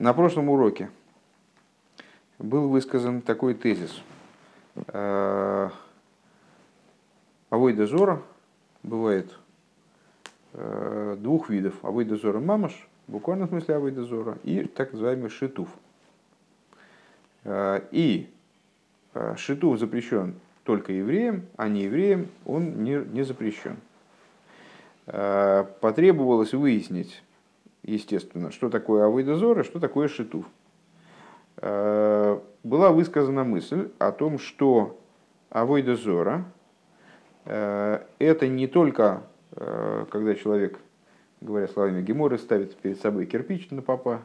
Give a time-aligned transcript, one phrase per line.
[0.00, 0.90] На прошлом уроке
[2.38, 4.00] был высказан такой тезис.
[4.86, 5.72] Авойда
[7.88, 8.22] Зора
[8.84, 9.36] бывает
[10.52, 11.84] э, двух видов.
[11.84, 15.68] Авойда Зора мамаш, в буквальном смысле Авойда Зора, и так называемый шитуф.
[17.42, 18.30] Э, и
[19.14, 23.78] э, шитуф запрещен только евреям, а не евреям он не, не запрещен.
[25.06, 27.22] Потребовалось выяснить,
[27.82, 30.46] естественно, что такое Авойда что такое Шитуф.
[31.60, 35.00] Э, была высказана мысль о том, что
[35.50, 35.96] Авойда
[37.46, 39.22] э, это не только,
[39.52, 40.78] э, когда человек,
[41.40, 44.22] говоря словами Геморы, ставит перед собой кирпич на папа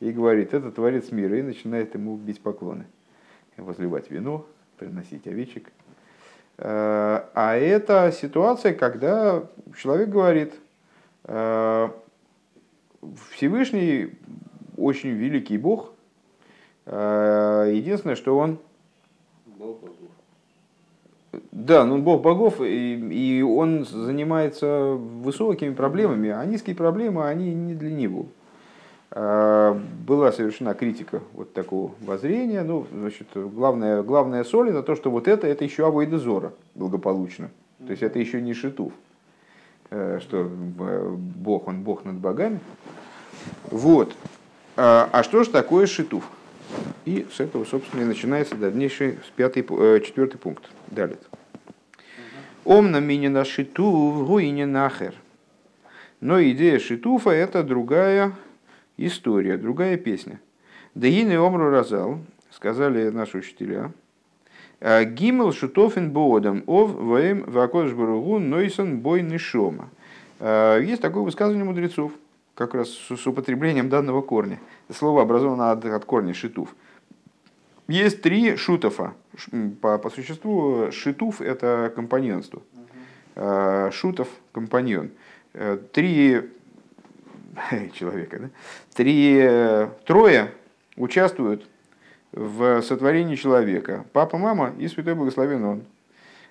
[0.00, 2.86] и говорит, это творец мира, и начинает ему бить поклоны,
[3.56, 4.44] возливать вино,
[4.78, 5.72] приносить овечек.
[6.58, 9.44] А это ситуация, когда
[9.76, 10.54] человек говорит,
[13.30, 14.10] Всевышний
[14.76, 15.92] очень великий Бог.
[16.86, 18.58] Э, единственное, что он...
[19.58, 20.10] Бог богов.
[21.52, 27.74] Да, ну Бог богов, и, и он занимается высокими проблемами, а низкие проблемы, они не
[27.74, 28.26] для него.
[29.10, 32.62] Э, была совершена критика вот такого воззрения.
[32.62, 37.50] Ну, значит, главная, главная соль это то, что вот это, это еще авойдезора благополучно.
[37.84, 38.92] То есть это еще не шитув.
[39.90, 42.60] Э, что Бог, он Бог над богами.
[43.70, 44.14] Вот.
[44.76, 46.24] А, а что же такое шитув?
[47.04, 50.64] И с этого, собственно, и начинается дальнейший пятый, э, четвертый пункт.
[50.88, 51.18] Далее.
[52.64, 55.14] Омна минина шитув гуине нахер.
[56.20, 58.32] Но идея шитуфа это другая
[58.96, 60.40] история, другая песня.
[60.94, 62.18] Дагины омру разал,
[62.50, 63.92] сказали наши учителя,
[64.80, 69.88] «А Гимел шутофин боодам ов ваем вакодж баругу нойсон бой нишома.
[70.38, 72.12] А, есть такое высказывание мудрецов,
[72.54, 74.60] как раз с употреблением данного корня.
[74.92, 76.74] Слово образовано от, от корня шитуф.
[77.88, 79.14] Есть три шутофа.
[79.80, 82.62] По, по существу шитуф– это компаньонство.
[83.34, 85.10] А, шутов– компаньон.
[85.58, 86.50] Э, три
[87.94, 88.50] человека, да?
[88.94, 90.52] Три, э, трое
[90.96, 91.66] участвуют
[92.36, 94.04] в сотворении человека.
[94.12, 95.82] Папа, мама и Святой Благословен Он,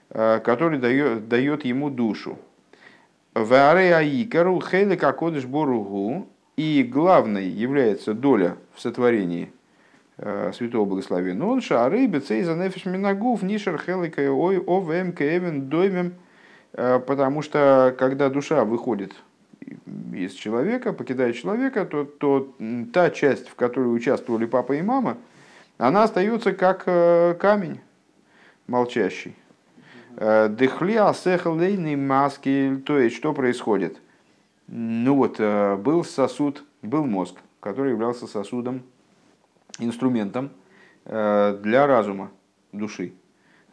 [0.10, 2.38] э, который дает, дает ему душу.
[3.36, 6.28] Вареаикару хейлик акодыш боругу.
[6.58, 9.52] И главной является доля в сотворении
[10.18, 11.44] э, Святого Благословения.
[11.44, 16.14] Он шары бецей за нефиш минагув нишер хелика ой овм кевен доймем.
[16.74, 19.14] Э, потому что когда душа выходит
[20.14, 22.56] из человека, покидает человека, то, то
[22.94, 25.18] та часть, в которой участвовали папа и мама,
[25.78, 27.82] она остается как э, камень
[28.68, 29.36] молчащий.
[30.16, 34.00] Э, Дехли асехлейный маски, то есть что происходит?
[34.68, 38.84] Ну вот, э, был сосуд, был мозг, который являлся сосудом,
[39.80, 40.52] инструментом
[41.04, 42.32] для разума,
[42.72, 43.14] души.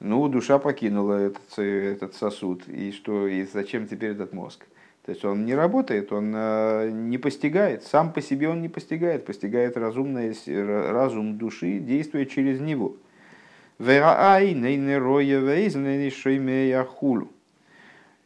[0.00, 4.66] Ну, душа покинула этот, этот сосуд, и что, и зачем теперь этот мозг?
[5.04, 9.24] То есть он не работает, он э, не постигает, сам по себе он не постигает,
[9.26, 12.96] постигает разумное, разум души, действуя через него.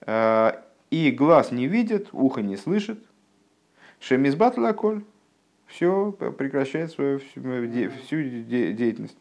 [0.06, 0.52] Э,
[0.90, 3.02] и глаз не видит, ухо не слышит.
[3.98, 5.02] Шемизбат лаколь.
[5.66, 9.16] Все прекращает свою всю деятельность.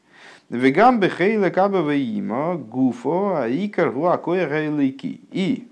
[0.49, 5.21] Вегам бехейла кабава има гуфо аикар гуакоя гайлики.
[5.31, 5.67] И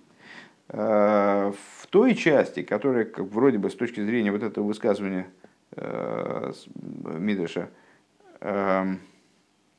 [0.69, 1.53] э,
[1.93, 5.27] той части, которая как, вроде бы с точки зрения вот этого высказывания
[5.75, 7.69] э, Мидраша,
[8.41, 8.95] э,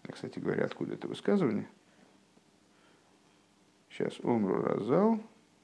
[0.09, 1.67] кстати говоря, откуда это высказывание?
[3.91, 5.19] Сейчас, Умру Разал.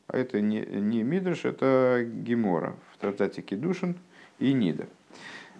[0.08, 3.94] А это не, не Мидраш, это Гемора в трактате Кедушин
[4.40, 4.88] и Нида.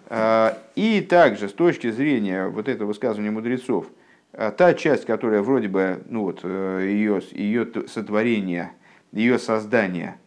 [0.09, 3.87] Э, и также с точки зрения вот этого высказывания мудрецов,
[4.33, 8.73] та часть, которая вроде бы, ну вот, ее, ее сотворение,
[9.11, 10.17] ее создание–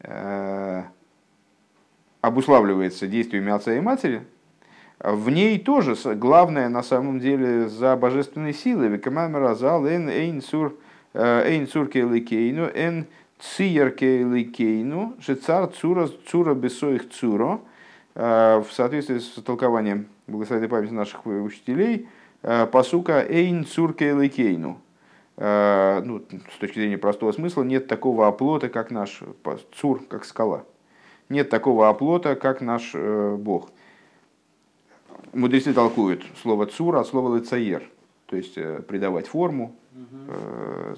[0.00, 0.84] Э,
[2.20, 4.22] обуславливается действиями отца и матери,
[5.00, 8.88] в ней тоже главное на самом деле за божественной силой.
[8.88, 10.42] Викамамразал эн эйн
[11.14, 13.06] э, эйн сур кейликейну эн
[13.38, 17.60] циер кейликейну шицар цура цура бесоих цуро.
[18.14, 22.08] Э, в соответствии с толкованием благословенной памяти наших учителей,
[22.42, 24.80] посука эйн цур кейликейну
[25.38, 26.22] ну,
[26.54, 29.20] с точки зрения простого смысла, нет такого оплота, как наш
[29.74, 30.64] цур, как скала.
[31.28, 33.70] Нет такого оплота, как наш э, Бог.
[35.32, 37.82] Мудрецы толкуют слово цур от слова лицаер,
[38.26, 39.74] то есть э, придавать форму,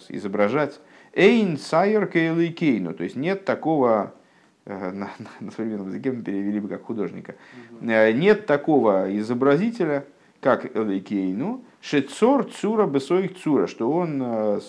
[0.08, 0.80] изображать.
[1.14, 4.14] Эйн сайер кейну, то есть нет такого
[4.68, 5.10] на, на,
[5.40, 7.34] на современном языке мы перевели бы как художника.
[7.80, 10.04] Нет такого изобразителя,
[10.40, 14.60] как Элейкейну, Шецор Цура Бесоих Цура, что он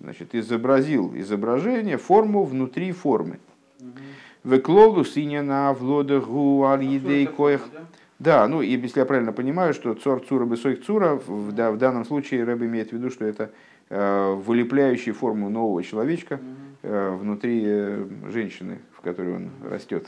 [0.00, 3.38] значит, изобразил изображение, форму внутри формы.
[4.44, 7.60] Веклолу синена влода гу аль едей коих.
[8.18, 11.78] Да, ну и если я правильно понимаю, что цор цура бесоих цура, в, да, в
[11.78, 13.50] данном случае Рэб имеет в виду, что это
[13.88, 16.38] э, вылепляющий форму нового человечка
[16.82, 20.06] э, внутри э, женщины, в которой он растет.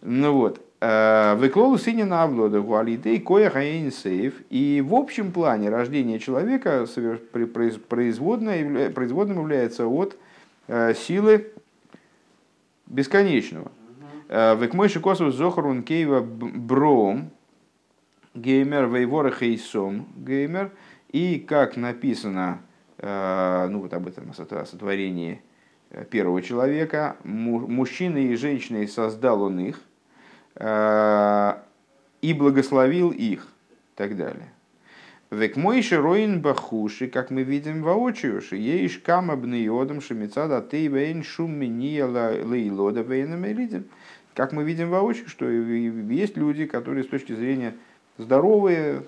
[0.00, 0.60] Ну вот.
[0.84, 3.52] Э, Выклолу сыне на облода гуалидей коя
[3.92, 4.42] сейф.
[4.50, 6.86] И в общем плане рождение человека
[7.92, 10.16] производным является от
[10.66, 11.52] э, силы
[12.86, 13.70] бесконечного.
[14.28, 17.30] Э, Векмойши косов зохарун кейва бром
[18.34, 20.72] геймер вейвора хейсом геймер.
[21.12, 22.60] И как написано,
[22.98, 25.42] ну вот об этом о сотворении
[26.10, 29.78] первого человека, мужчины и женщины создал он их
[30.58, 34.48] и благословил их, и так далее.
[35.30, 41.22] Век мой широин бахуши, как мы видим воочию, что ешь кама бнеодом шемицада ты вейн
[41.22, 43.86] шум миния лейлода вейном элидим.
[44.34, 47.74] Как мы видим воочию, что есть люди, которые с точки зрения
[48.18, 49.04] здоровые,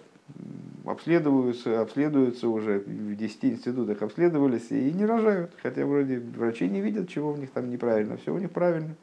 [0.86, 5.52] обследуются, обследуются уже в 10 институтах обследовались и не рожают.
[5.62, 8.16] Хотя вроде врачи не видят, чего у них там неправильно.
[8.16, 8.94] Все у них правильно.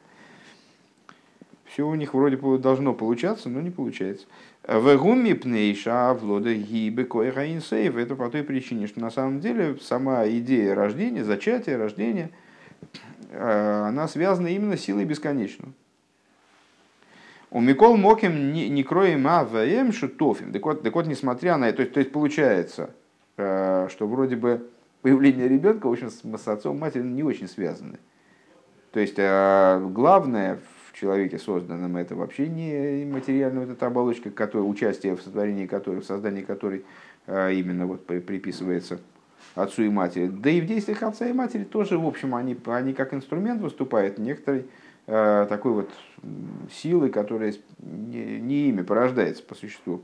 [1.72, 4.26] Все у них вроде должно получаться, но не получается.
[4.62, 7.96] В гуми пнейша влода гибе койгаинсейв.
[7.96, 12.30] Это по той причине, что на самом деле сама идея рождения, зачатия, рождения,
[13.30, 15.72] э, она связана именно с силой бесконечного.
[17.50, 20.52] У Микол Моким не кроем а вм шутофим.
[20.52, 22.90] Так вот, так вот, несмотря на это, то есть, то есть получается,
[23.38, 24.68] э, что вроде бы
[25.00, 27.98] появление ребенка, в общем, с отцом и матерью не очень связаны.
[28.90, 30.60] То есть э, главное
[30.92, 36.00] в человеке созданном это вообще не материальная вот эта оболочка, которая, участие в сотворении которой,
[36.00, 36.84] в создании которой
[37.26, 39.00] э, именно вот приписывается
[39.54, 40.26] отцу и матери.
[40.28, 44.18] Да и в действиях отца и матери тоже, в общем, они, они как инструмент выступают
[44.18, 44.66] некоторый
[45.06, 45.90] Э, такой вот
[46.70, 50.02] силы, которая не, не ими порождается по существу.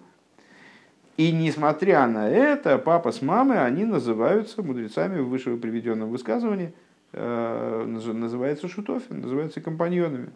[1.16, 6.72] И несмотря на это, папа с мамой, они называются мудрецами в выше приведенном высказывании,
[7.12, 10.30] э, называются шутофин, называются компаньонами.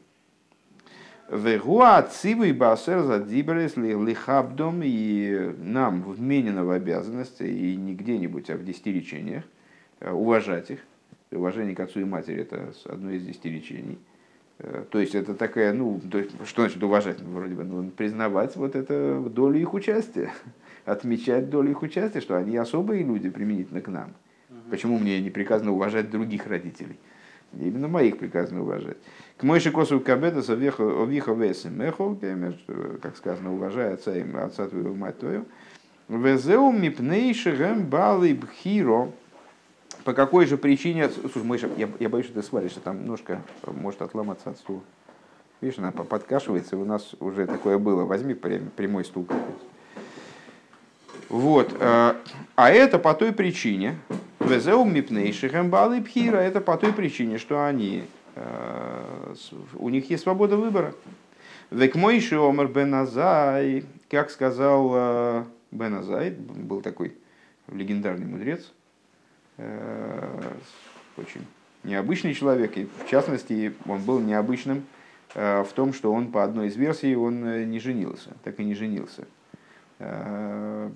[1.32, 8.64] Вегуа цивы басер за лихабдом и нам вменено в обязанности и не где-нибудь, а в
[8.64, 9.44] десяти речениях
[10.00, 10.80] э, уважать их.
[11.30, 13.98] Уважение к отцу и матери– это одно из десяти речений–
[14.62, 17.18] Э, то есть это такая, ну, то есть, что значит уважать?
[17.20, 20.32] Ну, вроде бы, ну, признавать вот это долю их участия,
[20.84, 24.14] отмечать долю их участия, что они особые люди применительно к нам.
[24.70, 26.98] Почему мне не приказано уважать других родителей?
[27.58, 28.96] Именно моих приказано уважать.
[29.36, 32.18] К мой шикосу кабеда овиха весем эхол,
[33.00, 35.44] как сказано, уважай отца и отца твоего, мать твою.
[36.08, 39.10] Везеу мипнейши гэм балы бхиро,
[40.04, 41.08] по какой же причине...
[41.08, 44.80] Слушай, Миша, я, я боюсь, что ты свалишься, там ножка может отломаться от стула.
[45.60, 48.04] Видишь, она подкашивается, у нас уже такое было.
[48.04, 49.26] Возьми прямой стул
[51.28, 51.72] Вот.
[51.78, 52.14] Э,
[52.56, 53.96] а это по той причине,
[54.46, 58.04] Везеу мипнейшихем балы пхира, это по той причине, что они,
[58.34, 59.34] э,
[59.74, 60.94] у них есть свобода выбора.
[61.70, 67.16] Век мойши омер беназай, как сказал э, Беназай, был такой
[67.68, 68.72] легендарный мудрец,
[69.58, 70.52] Э,
[71.16, 71.46] очень
[71.84, 74.84] необычный человек, и в частности он был необычным
[75.34, 79.26] в том, что он по одной из версий он не женился, так и не женился.
[79.98, 80.90] Что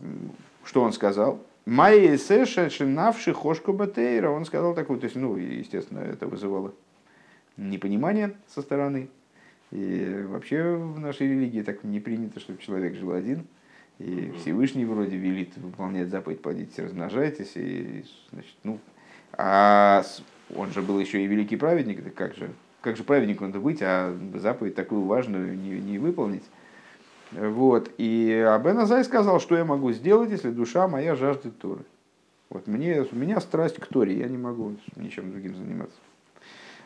[0.75, 1.41] он сказал?
[1.67, 4.31] Майя Сэша шинавши хошку батейра.
[4.31, 6.73] Он сказал такое, то есть, ну, естественно, это вызывало
[7.57, 9.09] непонимание со стороны.
[9.73, 13.47] И вообще в нашей религии так не принято, чтобы человек жил один.
[13.99, 17.53] И Всевышний вроде велит выполнять заповедь «плодитесь, размножайтесь».
[17.57, 18.79] И, значит, ну,
[19.33, 20.05] а
[20.55, 23.79] он же был еще и великий праведник, так как же, как же праведнику надо быть,
[23.83, 26.45] а заповедь такую важную не, не выполнить.
[27.33, 27.91] Вот.
[27.99, 31.85] И Абен Азай сказал, что я могу сделать, если душа моя жаждет Торы.
[32.51, 35.97] Вот мне, у меня страсть к Торе, я не могу ничем другим заниматься.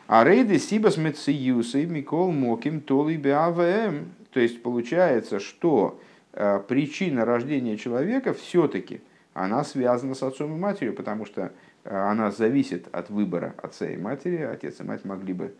[0.07, 4.11] А рейды сибас мециюсой микол моким толи беавм.
[4.31, 5.99] То есть получается, что
[6.33, 9.01] Э, причина рождения человека все-таки
[9.33, 11.51] она связана с отцом и матерью, потому что
[11.83, 14.37] э, она зависит от выбора отца и матери.
[14.37, 15.53] Отец и мать могли бы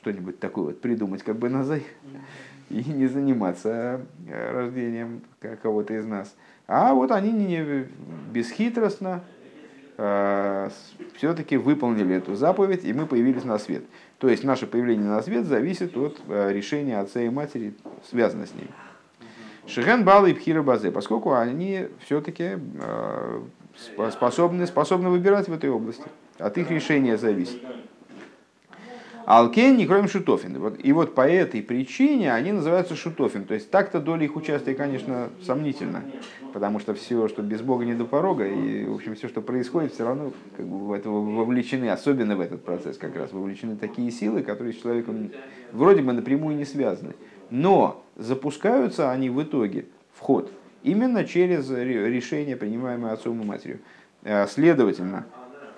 [0.00, 1.84] что-нибудь такое вот придумать, как бы назай,
[2.70, 5.22] и не заниматься э, рождением
[5.62, 6.34] кого-то из нас.
[6.66, 7.86] А вот они не
[8.32, 9.22] бесхитростно
[11.14, 13.82] все-таки выполнили эту заповедь, и мы появились на свет.
[14.18, 17.72] То есть наше появление на свет зависит от решения отца и матери,
[18.10, 18.68] связано с ней.
[19.66, 22.58] Шиген Балы и Пхира Базе, поскольку они все-таки
[24.10, 26.04] способны, способны выбирать в этой области.
[26.38, 27.62] От их решения зависит.
[29.26, 30.56] Алкен не кроме шутофин.
[30.60, 33.44] Вот, и вот по этой причине они называются шутофин.
[33.44, 36.04] То есть так-то доля их участия, конечно, сомнительна.
[36.52, 39.92] Потому что все, что без Бога не до порога, и, в общем, все, что происходит,
[39.92, 44.12] все равно как бы, в это вовлечены, особенно в этот процесс как раз, вовлечены такие
[44.12, 45.32] силы, которые с человеком
[45.72, 47.14] вроде бы напрямую не связаны.
[47.50, 50.52] Но запускаются они в итоге в ход
[50.84, 53.80] именно через решение, принимаемое отцом и матерью.
[54.22, 55.26] Э, следовательно,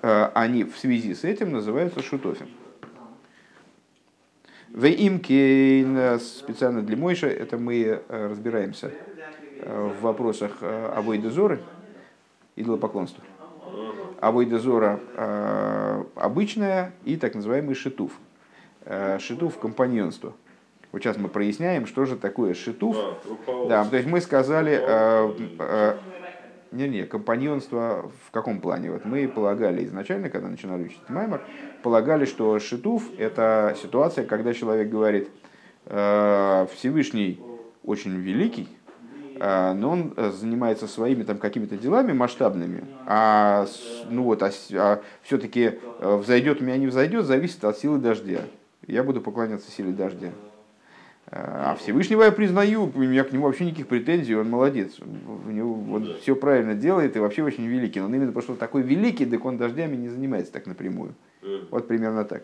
[0.03, 2.45] э, они в связи с этим называются шутофин.
[4.73, 8.91] В имке специально для Мойша, это мы э, разбираемся
[9.61, 11.59] в вопросах Авойдезоры,
[12.55, 13.23] идолопоклонства.
[14.21, 15.01] Авойдезора
[16.15, 18.13] обычная и так называемый шитуф.
[19.19, 20.33] Шитуф компаньонство–
[20.91, 22.97] вот сейчас мы проясняем, что же такое шитуф.
[23.67, 24.81] Да, то есть мы сказали,
[26.71, 28.91] э, э, не, не, компаньонство в каком плане?
[28.91, 31.41] Вот мы полагали изначально, когда начинали учить Маймер,
[31.83, 35.29] полагали, что шитуф это ситуация, когда человек говорит,
[35.85, 37.41] э, Всевышний
[37.83, 38.67] очень великий,
[39.39, 43.65] э, но он занимается своими там какими-то делами масштабными, а
[44.09, 48.41] ну вот, а, а все-таки э, взойдет у меня не взойдет, зависит от силы дождя.
[48.87, 50.31] Я буду поклоняться силе дождя.
[51.31, 54.97] А Всевышнего я признаю, у меня к нему вообще никаких претензий, он молодец.
[54.99, 57.99] У него, он все правильно делает и вообще очень великий.
[57.99, 61.13] Но именно потому, что он такой великий, так он дождями не занимается так напрямую.
[61.69, 62.43] Вот примерно так.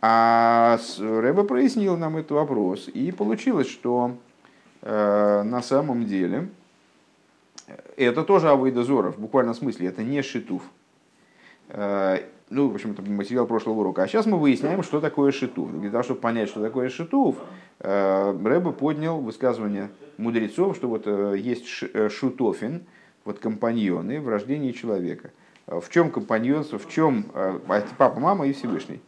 [0.00, 2.88] А Рэба прояснил нам этот вопрос.
[2.88, 4.18] И получилось, что
[4.82, 6.48] э, на самом деле
[7.96, 10.62] это тоже Авойдозоров, в буквальном смысле, это не Шитув.
[11.70, 12.18] Э,
[12.50, 14.02] ну, в общем, это материал прошлого урока.
[14.02, 15.72] А сейчас мы выясняем, что такое шитув.
[15.72, 17.36] Для того, чтобы понять, что такое шитув,
[17.80, 22.84] э, Рэбе поднял высказывание мудрецов, что вот э, есть э, шутофин,
[23.24, 25.30] вот компаньоны в рождении человека.
[25.66, 27.58] В чем компаньонство, в чем а
[27.96, 29.00] папа, мама и Всевышний.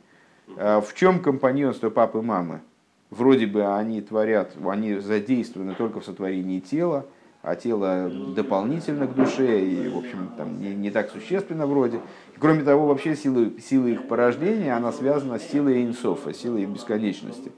[0.47, 2.63] В чем компаньонство папы и мамы?
[3.11, 7.05] Вроде бы они творят, они задействованы только в сотворении тела,
[7.47, 12.01] а тело дополнительно к душе и, в общем, там не, не так существенно вроде.
[12.41, 17.53] Кроме того, вообще сила, сила их порождения, она связана с силой инсофа, силой бесконечности,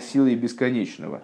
[0.00, 1.22] силой бесконечного.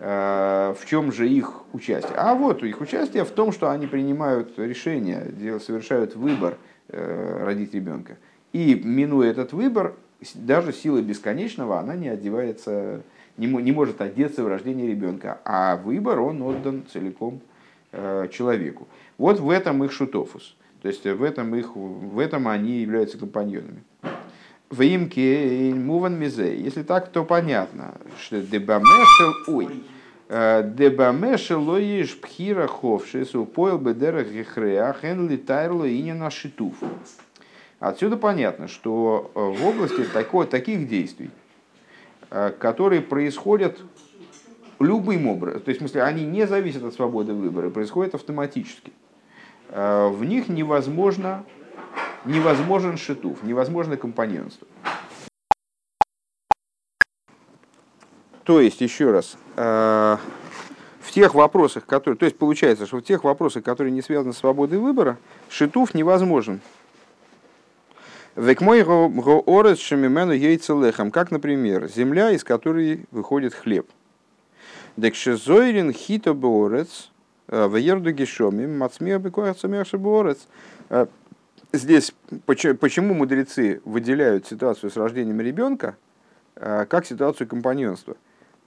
[0.00, 2.16] Э, в чем же их участие?
[2.16, 6.56] А вот их участие в том, что они принимают решения, совершают выбор
[6.88, 8.16] э, родить ребенка.
[8.52, 9.94] И минуя этот выбор,
[10.34, 13.02] даже сила бесконечного, она не одевается
[13.38, 17.40] не, не может одеться в рождение ребенка, а выбор он отдан целиком
[17.92, 18.88] э, человеку.
[19.16, 20.56] Вот в этом их шутофус.
[20.82, 23.82] То есть в этом, их, в этом они являются компаньонами.
[24.70, 26.56] В имке муван мизе.
[26.58, 29.68] Если так, то понятно, что дебамешел, ой,
[30.28, 36.74] э, дебамешел лоиш пхира ховшис упоил бедера гехреа хен литайрло и на шитуф.
[37.80, 41.30] Отсюда понятно, что э, в области такой, таких действий,
[42.30, 43.80] Э, которые происходят
[44.78, 45.62] любым образом.
[45.62, 48.92] То есть, в смысле, они не зависят от свободы выбора, происходят автоматически.
[49.70, 51.44] В них невозможно,
[52.24, 54.66] невозможен шитуф, невозможно компаньонство.
[58.44, 60.16] То есть, еще раз, э,
[61.00, 62.16] в тех вопросах, которые...
[62.16, 65.18] То есть, получается, что в тех вопросах, которые не связаны с свободой выбора,
[65.50, 66.60] шитуф невозможен.
[68.36, 73.86] Век мой орес шамимену яйцелехам, как, например, земля, из которой выходит хлеб.
[74.96, 77.10] Декшезойрин хито борец,
[77.48, 80.48] э, в ерду гешоми, мацмир бекуахцамерши борец.
[81.72, 82.14] Э, здесь
[82.46, 85.96] почему мудрецы выделяют ситуацию с рождением ребенка
[86.56, 88.16] э, как ситуацию компаньонства?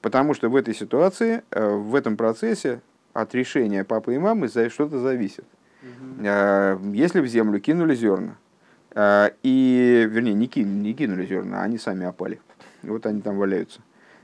[0.01, 2.81] Потому что в этой ситуации, в этом процессе
[3.13, 5.45] от решения папы и мамы что-то зависит.
[5.83, 8.35] Если в землю кинули зерна,
[8.93, 12.41] а, и, вернее, не, кинули, не кинули зерна, они сами опали.
[12.83, 13.81] Вот они там валяются.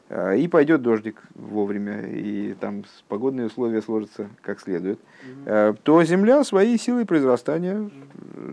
[0.09, 4.99] А, и пойдет дождик вовремя, и там погодные условия сложатся как следует,
[5.45, 7.89] mm то земля своей силой произрастания,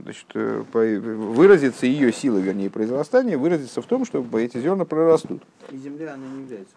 [0.02, 5.42] значит, э, выразится ее сила, вернее, произрастания, выразится в том, что эти зерна прорастут.
[5.70, 6.74] И земля, она не является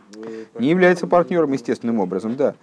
[0.60, 2.56] Не является партнером естественным образом, да.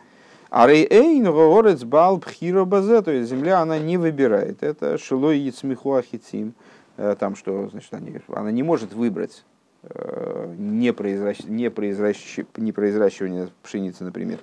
[0.51, 4.63] А рейэйн горец бал пхиро базе, то есть земля, она не выбирает.
[4.63, 6.55] Это шилой яцмиху ахицим.
[6.97, 9.45] Э, там, что значит, они, она не может выбрать
[9.91, 14.39] э, не, произращ, не, произращ, не произращивание пшеницы, например.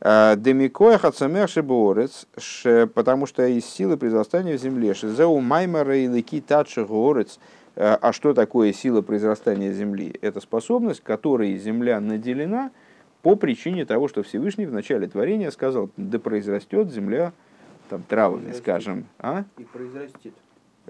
[0.00, 2.26] Демикоя хацамех шеборец,
[2.94, 7.38] потому что из силы произрастания в земле, шизеу маймара и лики татши горец,
[7.76, 10.14] а что такое сила произрастания земли?
[10.20, 12.70] Это способность, которой земля наделена
[13.22, 17.32] по причине того, что Всевышний в начале творения сказал, да произрастет земля
[17.88, 19.06] там, травами, скажем.
[19.18, 19.44] А?
[19.56, 20.34] И произрастет.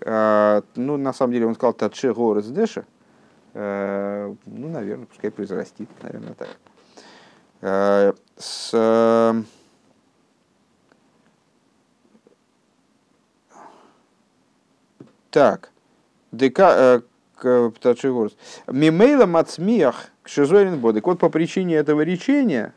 [0.05, 2.85] А, ну, на самом деле он сказал татше горец деша.
[3.55, 6.57] А, ну, наверное, пускай произрастит, наверное, так.
[7.61, 9.43] Э, с э,
[15.31, 15.71] так,
[16.33, 17.03] дека,
[17.43, 17.71] э,
[18.67, 21.07] Мимейла мацмиях к шизойрин бодек.
[21.07, 22.75] Вот по причине этого речения,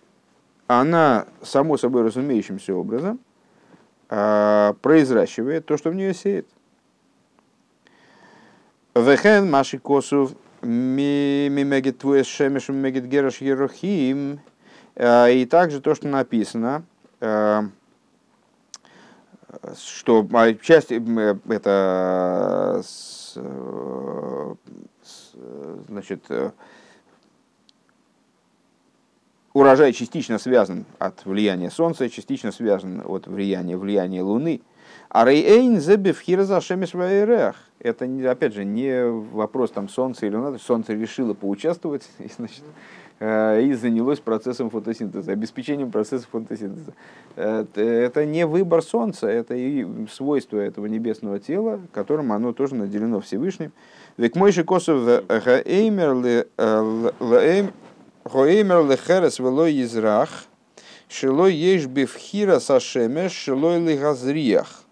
[0.68, 3.20] она, само собой разумеющимся образом,
[4.08, 6.48] произращивает то, что в нее сеет.
[8.94, 10.34] Вехен маши косов
[10.68, 14.40] мимегет твуэс шемеш мимегет гераш ерохим
[14.98, 16.84] Э, и также то, что написано,
[17.20, 17.62] э,
[19.78, 22.82] что а, часть э, это
[25.88, 26.26] значит,
[29.54, 34.62] урожай частично связан от влияния Солнца, частично связан от влияния, влияния Луны.
[35.10, 36.94] А рейэйн зебев хирзашемиш
[37.80, 40.60] Это, опять же, не вопрос там Солнца или Луны.
[40.60, 42.64] Солнце решило поучаствовать, и, значит,
[43.20, 46.94] Э, и занялось процессом фотосинтеза, обеспечением процесса фотосинтеза.
[47.36, 53.72] Это не выбор Солнца, это и свойство этого небесного тела, которым оно тоже наделено Всевышним.
[54.18, 56.14] Век мой же косов гоэймер
[58.24, 60.30] лехерес велой израх,
[61.10, 64.84] шилой ешь бифхира сашемеш, шилой лигазриях.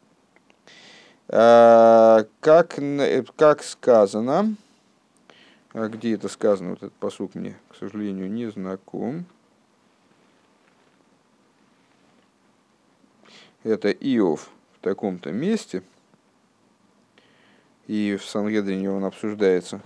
[1.27, 2.79] Э, как,
[3.36, 4.55] как сказано,
[5.74, 9.25] а где это сказано, вот этот посук мне, к сожалению, не знаком.
[13.63, 15.82] Это Иов в таком-то месте.
[17.88, 19.82] И в Сангедрине он обсуждается.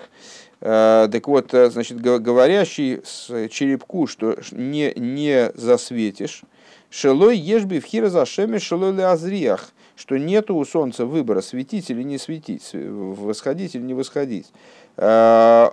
[0.60, 6.44] Так вот, э, значит, говорящий с черепку, что не, не засветишь,
[6.90, 12.18] шелой ешби в хира зашеме шелой азриях, что нету у солнца выбора, светить или не
[12.18, 14.48] светить, восходить или не восходить.
[14.96, 15.72] Э,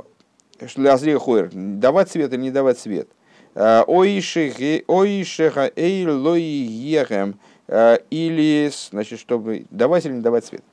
[0.76, 3.08] Лазрия Хойр, давать свет или не давать свет.
[3.54, 10.64] Э, Оишеха эйр лой ехем, э, или, значит, чтобы давать или не давать свет.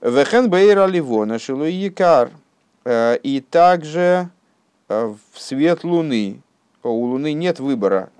[0.00, 2.30] Вехен бейр аливона шилой якар,
[2.86, 4.30] и также
[4.88, 6.40] в свет луны,
[6.82, 8.10] у луны нет выбора,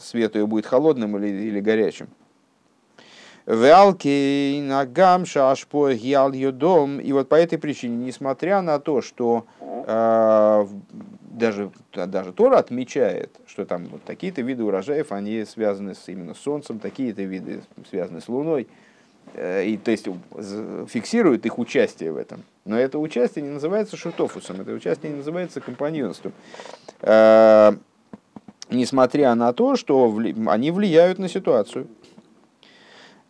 [0.00, 2.08] свет ее будет холодным или, или горячим.
[3.46, 6.98] Валки нагам шашпо гиал дом.
[6.98, 10.66] И вот по этой причине, несмотря на то, что э,
[11.20, 16.38] даже, даже Тора отмечает, что там вот такие-то виды урожаев, они связаны с, именно с
[16.38, 18.66] Солнцем, такие-то виды связаны с Луной,
[19.34, 20.08] э, и то есть
[20.88, 22.42] фиксирует их участие в этом.
[22.64, 26.32] Но это участие не называется шутофусом, это участие не называется компаньонством.
[27.00, 27.76] Э,
[28.70, 30.12] несмотря на то, что
[30.46, 31.86] они влияют на ситуацию.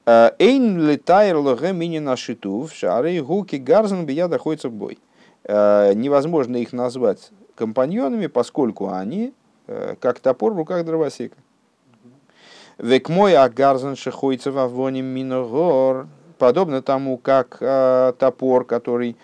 [0.06, 4.98] Эйн летайр логе мини нашитув, шары гуки гарзен бия находится в бой.
[5.42, 9.34] Э, невозможно их назвать компаньонами, поскольку они
[9.66, 11.36] э, как топор в руках дровосека.
[12.78, 16.06] Век мой агарзен шехойцев авоним миногор,
[16.38, 19.16] подобно тому, как э, топор, который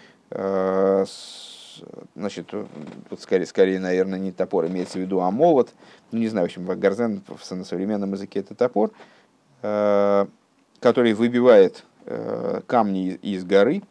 [2.15, 5.75] значит, тут скорее, скорее, наверное, не топор, имеется в виду, а молот.
[6.11, 8.93] Ну, не знаю, в общем, гарзен на современном языке это топор
[10.83, 13.83] который выбивает э, камни из горы.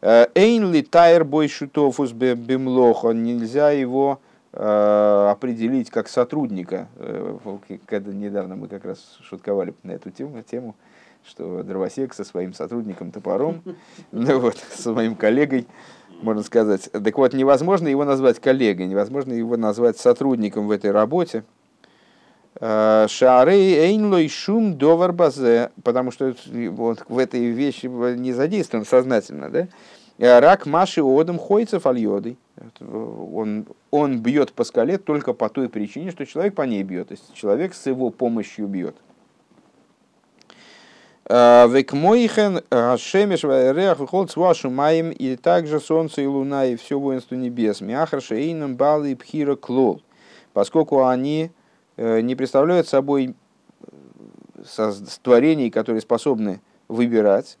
[0.00, 4.20] Э, Эйн ли тайр бой шутофус бемлохо, нельзя его
[4.52, 6.88] э, определить как сотрудника.
[7.86, 10.74] Когда недавно мы как раз шутковали на эту тему, тему
[11.22, 13.62] что дровосек со своим сотрудником топором,
[14.12, 15.66] ну вот, со своим коллегой,
[16.22, 16.90] можно сказать.
[16.92, 21.44] Так вот, невозможно его назвать коллегой, невозможно его назвать сотрудником в этой работе,
[22.58, 26.34] Шары эйнлой шум довар базе, потому что
[26.70, 29.68] вот в этой вещи не задействован сознательно, да?
[30.18, 32.36] Рак Маши Одам Хойцев Альоды.
[32.80, 37.08] Он, он бьет по скале только по той причине, что человек по ней бьет.
[37.08, 38.96] То есть человек с его помощью бьет.
[41.26, 42.60] Век моихен
[42.98, 47.80] Шемеш Вайрех выходит с вашим маем и также солнце и луна и все воинство небес.
[47.80, 50.02] Мяхар Шейном Балы Пхира Клол.
[50.52, 51.59] Поскольку они Э,
[52.00, 53.34] не представляют собой
[54.78, 57.58] э, творений, которые способны выбирать.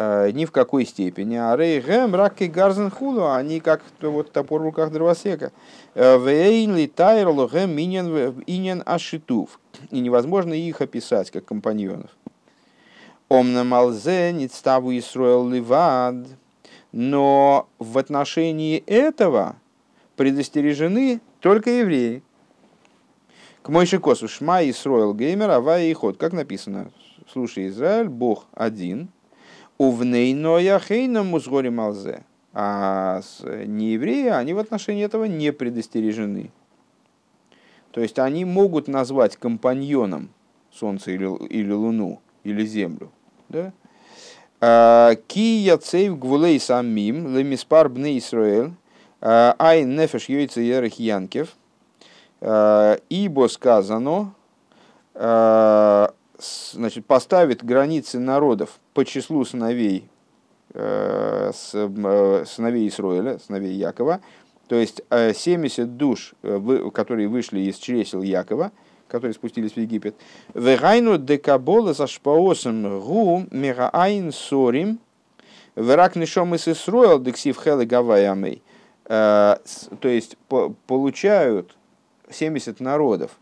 [0.00, 1.36] э, ни в какой степени.
[1.36, 5.52] А рей гэм раки гарзен хулу, они как вот топор в руках дровосека.
[5.94, 9.60] Э, вейн ли тайрлу гэм инен ашитув.
[9.90, 12.10] И невозможно их описать как компаньонов.
[13.28, 16.26] Омна малзе ництаву Исруэл ливад.
[16.92, 19.56] Но в отношении этого
[20.16, 22.22] предостережены только евреи.
[23.70, 26.16] Мойши Косу Шма Исроил Геймер Авая и Ход.
[26.16, 26.90] Как написано,
[27.32, 29.10] слушай, Израиль, Бог один.
[29.78, 32.24] Увнейноя хейна музгори малзе.
[32.52, 36.50] А неевреи, они в отношении этого не предостережены.
[37.92, 40.30] То есть они могут назвать компаньоном
[40.72, 43.12] Солнце или, или Луну, или Землю.
[43.48, 43.72] Да?
[44.60, 48.72] А, Ки яцейв гвулей самим лемиспар бне Исраэль
[49.20, 51.50] а, ай нефеш йойца ерых янкев–
[52.40, 54.34] ибо сказано,
[55.14, 56.08] э,
[56.72, 60.08] значит, поставит границы народов по числу сыновей,
[60.72, 64.20] э, сыновей Исроиля, сыновей Якова,
[64.68, 66.34] то есть 70 душ,
[66.94, 68.70] которые вышли из чресел Якова,
[69.08, 70.14] которые спустились в Египет.
[70.54, 75.00] Вегайну декабола за шпаосом гу мегаайн сорим
[75.74, 78.62] верак нишом из Исроил дексив хелы гавайамей.
[79.04, 79.58] То
[80.02, 80.36] есть
[80.86, 81.76] получают
[82.30, 83.38] 70 народов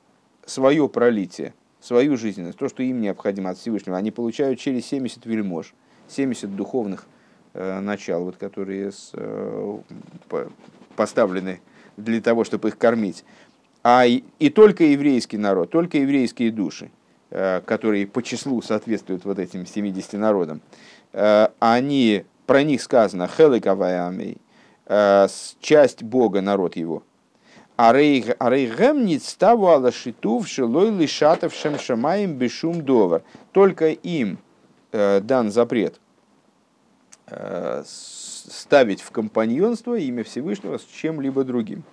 [0.47, 5.75] свое пролитие, свою жизненность, то, что им необходимо от Всевышнего, они получают через 70 вельмож,
[6.09, 7.07] 70 духовных
[7.55, 9.79] э, начал, вот, которые с, э,
[10.97, 11.61] поставлены
[11.97, 13.25] для того, чтобы их кормить.
[13.83, 16.91] А и, и только еврейский народ, только еврейские души,
[17.31, 20.61] э, которые по числу соответствуют вот этим 70 народам,
[21.13, 24.39] э, они, про них сказано «Хеликавайамей»,
[24.87, 25.29] э,
[25.61, 27.03] часть Бога, народ его–
[27.79, 33.23] Арейгем ництаву алашитув шилой лишатов шемшамаем бешум довар.
[33.53, 34.39] Только им
[34.91, 36.01] э, дан запрет
[37.29, 41.85] э, ставить в компаньонство имя Всевышнего с чем-либо другим.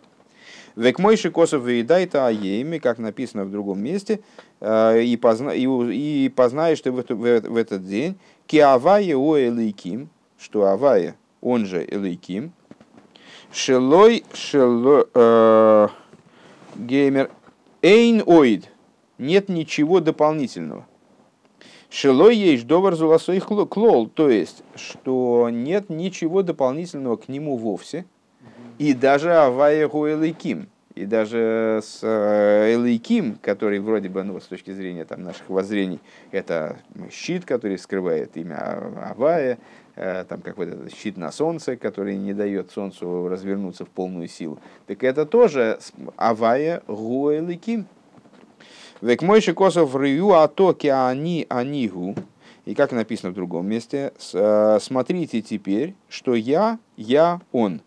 [0.76, 4.21] Век мойши косов выедайта аеми, как написано в другом месте,
[4.62, 8.17] э, и, позна, и, и познаешь ты в, эту, в, в этот день,
[8.48, 12.54] ки авая о элейким, что авая, он же элейким,
[13.55, 15.87] Шелой, шелой, э,
[16.75, 17.31] геймер,
[17.81, 18.69] эйн оид.
[19.17, 20.85] Нет ничего дополнительного.
[21.89, 28.03] Шелой есть довар зуласой клол, то есть, что нет ничего дополнительного к нему вовсе.
[28.77, 30.67] И даже авая элейким.
[30.95, 36.01] И даже с э, элейким, который вроде бы, ну, с точки зрения там, наших воззрений,
[36.31, 39.59] это щит, который скрывает имя Авая,
[39.95, 44.60] там как вот этот щит на солнце, который не дает солнцу развернуться в полную силу.
[44.88, 45.79] Так это тоже
[46.17, 47.88] авая гуэликим.
[49.01, 52.15] Век мойши косов рю атоки они анигу.
[52.65, 57.81] И как написано в другом месте, э, смотрите теперь, что я, я, он.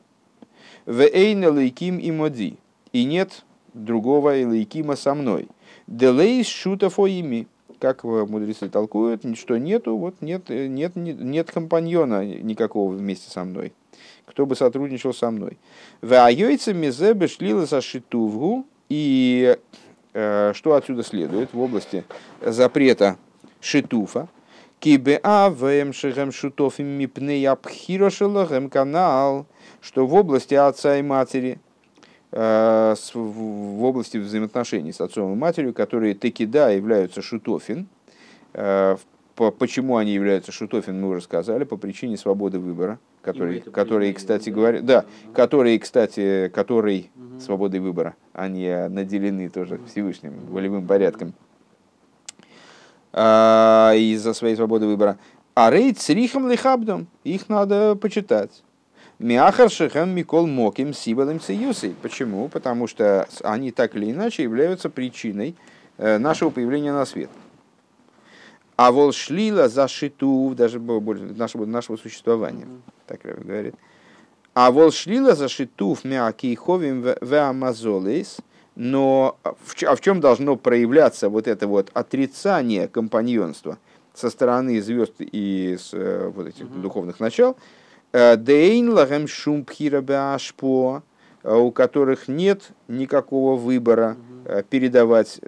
[0.86, 2.58] В эйна лейким и моди.
[2.92, 3.44] И нет
[3.74, 5.48] другого лейкима со мной.
[5.88, 12.24] Делейс шутов о ими как мудрецы толкуют, что нету, вот нет, нет, нет, нет компаньона
[12.24, 13.72] никакого вместе со мной,
[14.26, 15.58] кто бы сотрудничал со мной.
[16.02, 19.56] В айойце мизе бешлила за шитувгу, и
[20.14, 22.04] э, что отсюда следует в области
[22.40, 23.16] запрета
[23.60, 24.28] шитуфа,
[28.70, 29.46] канал,
[29.80, 31.67] что в области отца и матери– Э,
[32.30, 37.88] в области взаимоотношений с отцом и матерью, которые таки да являются шутофин.
[38.52, 38.96] Э,
[39.58, 44.80] почему они являются шутофин, мы уже сказали, по причине свободы выбора, который, который кстати говоря,
[44.82, 47.40] да, которые, кстати, который угу.
[47.40, 51.34] свободой выбора, они наделены тоже Всевышним волевым порядком
[53.12, 55.18] а, из-за своей свободы выбора.
[55.54, 58.62] А рейд с рихом лихабдом, их надо почитать.
[59.18, 61.96] Миахар шехем микол моким сибалым циюсой.
[62.02, 62.48] Почему?
[62.48, 65.56] Потому что они так или иначе являются причиной
[65.96, 67.30] э, нашего появления на свет.
[68.76, 72.92] А волшлила за шиту, даже нашего, нашего существования, mm-hmm.
[73.08, 73.74] так говорит.
[74.54, 78.36] А волшлила за шиту в мякиховим в амазолейс,
[78.76, 83.78] но в, а в чем должно проявляться вот это вот отрицание компаньонства
[84.14, 86.82] со стороны звезд и с, э, вот этих mm-hmm.
[86.82, 87.56] духовных начал–
[88.12, 91.02] Дейн лагем шум пхирабашпо,
[91.42, 95.40] э, у которых нет никакого выбора э, передавать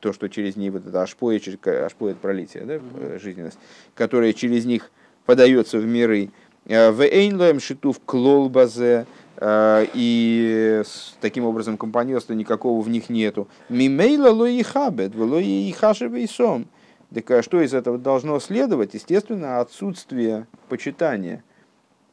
[0.00, 3.58] то, что через них вот это ашпо, ашпо это пролитие, да, жизненность,
[3.94, 4.90] которая через них
[5.24, 6.30] подается в миры.
[6.64, 9.06] В эйнлаем шиту клолбазе,
[9.40, 10.82] и
[11.20, 13.46] таким образом компаньонства никакого в них нету.
[13.68, 16.66] Мимейла ло и хабет, ло и хашевейсом.
[17.14, 18.94] Так а что из этого должно следовать?
[18.94, 21.44] Естественно, отсутствие почитания,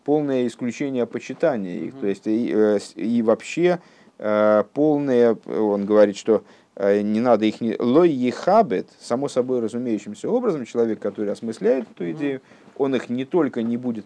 [0.04, 1.96] полное исключение почитания их.
[1.96, 3.80] То есть и, э, и вообще
[4.20, 6.44] э, полное, он говорит, что
[6.76, 7.76] э, не надо их не...
[7.80, 12.42] Лой ехабет, само собой разумеющимся образом, человек, который осмысляет эту идею,
[12.78, 14.06] он их не только не будет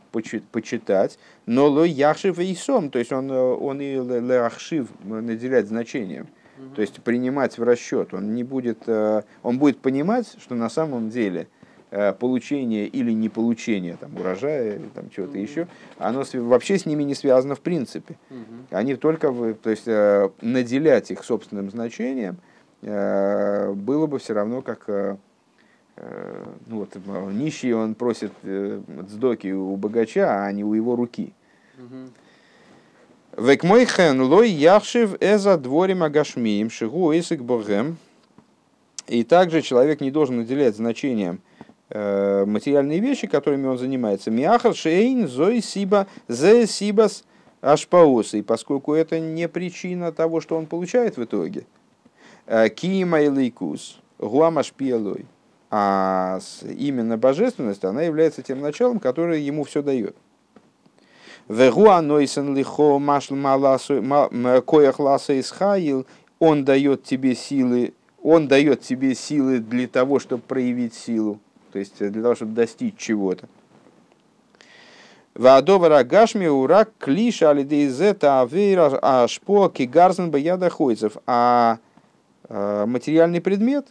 [0.51, 6.27] почитать, но лой яхшив и сом, то есть он, он и лахшив наделять значением.
[6.75, 8.15] То есть принимать в расчет.
[8.15, 11.47] Он, не будет, он будет понимать, что на самом деле
[11.89, 17.15] получение или не получение там, урожая или там, чего-то еще, оно вообще с ними не
[17.15, 18.17] связано в принципе.
[18.71, 22.37] Они только, то есть э, наделять их собственным значением
[22.81, 25.17] было бы все равно как ну
[26.67, 26.95] вот,
[27.31, 28.31] нищий он просит
[29.07, 31.33] сдоки у богача, а не у его руки.
[33.37, 37.97] Век мой хен лой яхшив эза дворим агашмием шигу исик богем.
[39.07, 41.46] И также человек не должен наделять значением э,
[41.89, 44.29] материальные вещи, которыми он занимается.
[44.29, 47.23] Миахар шейн зой сиба зе сибас
[47.61, 51.65] ашпаусы, поскольку это не причина того, что он получает в итоге.
[52.45, 55.25] Э, Кима и лейкус, гуамашпиелой.
[55.69, 60.15] А именно божественность, она является тем началом, которое ему все дает.
[66.39, 71.39] Он дает тебе силы, он дает тебе силы для того, чтобы проявить силу,
[71.71, 73.47] то есть для того, чтобы достичь чего-то.
[75.35, 81.17] Ваадовара гашми урак клиша алидейзета авейра ашпо кигарзен баяда хойцев.
[81.27, 81.77] А
[82.49, 83.87] материальный предмет,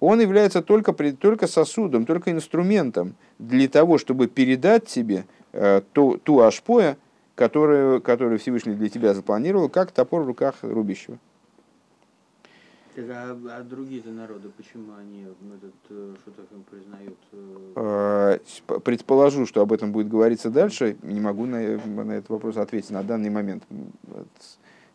[0.00, 5.24] он является только, только сосудом, только инструментом для того, чтобы передать тебе
[5.58, 6.98] Э, ту, ту ашпоя,
[7.34, 11.16] которую, которую Всевышний для тебя запланировал, как топор в руках рубящего.
[12.98, 17.18] А, а другие-то народы, почему они этот э, Шутахим признают?
[17.76, 18.38] Э?
[18.80, 20.96] Предположу, что об этом будет говориться дальше.
[21.02, 23.64] Не могу на, на этот вопрос ответить на данный момент.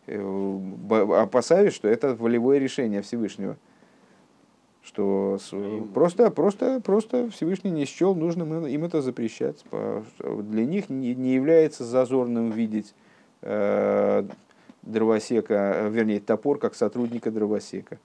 [0.08, 3.56] Опасаюсь, что это волевое решение Всевышнего
[4.84, 5.38] что
[5.94, 9.64] просто, просто, просто Всевышний не счел нужным им это запрещать.
[10.18, 12.94] Для них не, является зазорным видеть
[13.42, 14.24] э,
[14.82, 17.98] дровосека, вернее, топор как сотрудника дровосека.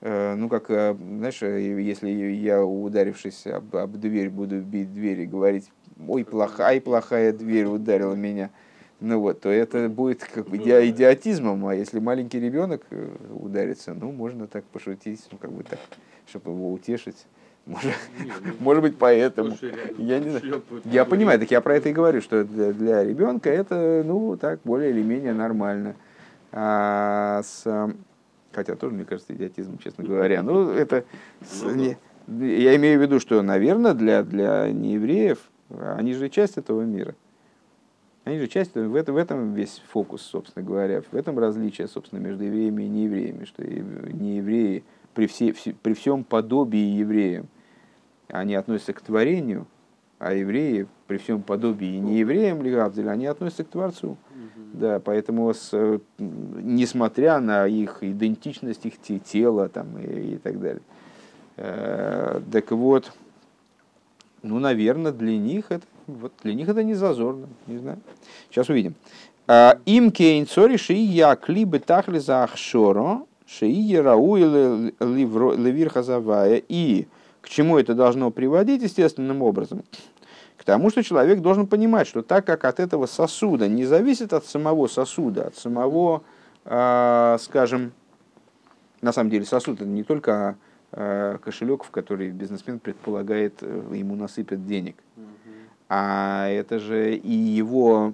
[0.00, 5.26] Э, ну, как, э, знаешь, если я, ударившись об, об дверь, буду бить дверь и
[5.26, 5.70] говорить,
[6.08, 8.50] ой, плохая, плохая дверь ударила меня,
[8.98, 14.10] ну вот, то это будет как бы идиотизмом, а если маленький ребенок э, ударится, ну,
[14.10, 15.78] можно так пошутить, ну, как бы так,
[16.26, 17.26] чтобы его утешить.
[17.66, 17.92] Может,
[18.60, 19.56] может быть, поэтому.
[19.98, 20.62] Я, не знаю.
[20.84, 24.60] я понимаю, так я про это и говорю, что для, для ребенка это, ну, так,
[24.64, 25.94] более или менее нормально.
[26.50, 27.94] А с,
[28.52, 30.42] хотя тоже, мне кажется, идиотизм, честно говоря.
[30.42, 31.04] Ну, это,
[31.40, 31.96] с, не,
[32.28, 35.38] я имею в виду, что, наверное, для, для неевреев,
[35.70, 37.14] они же часть этого мира.
[38.24, 42.20] Они же часть, в этом, в этом весь фокус, собственно говоря, в этом различие, собственно,
[42.20, 47.48] между евреями и неевреями, что неевреи при, все, при всем подобии евреям,
[48.28, 49.66] они относятся к творению,
[50.18, 54.16] а евреи при всем подобии не евреям Лигавдель, они относятся к Творцу.
[54.72, 60.82] Да, поэтому, с, несмотря на их идентичность, их тела там, и, и так далее.
[61.56, 63.12] Э, так вот,
[64.42, 67.98] ну, наверное, для них это, вот, для них это не зазорно, не знаю.
[68.48, 68.94] Сейчас увидим.
[69.46, 76.62] А, Им кейн цори ши я клибы тахли за ахшоро, ши ярау левир хазавая.
[76.68, 77.06] И
[77.40, 79.82] к чему это должно приводить естественным образом?
[80.56, 84.46] К тому, что человек должен понимать, что так как от этого сосуда не зависит от
[84.46, 86.22] самого сосуда, от самого,
[86.64, 87.92] э, скажем,
[89.00, 90.56] на самом деле сосуд это не только
[90.94, 94.96] Э, кошелек, в который бизнесмен предполагает, э, ему насыпят денег.
[95.88, 98.12] А это же и его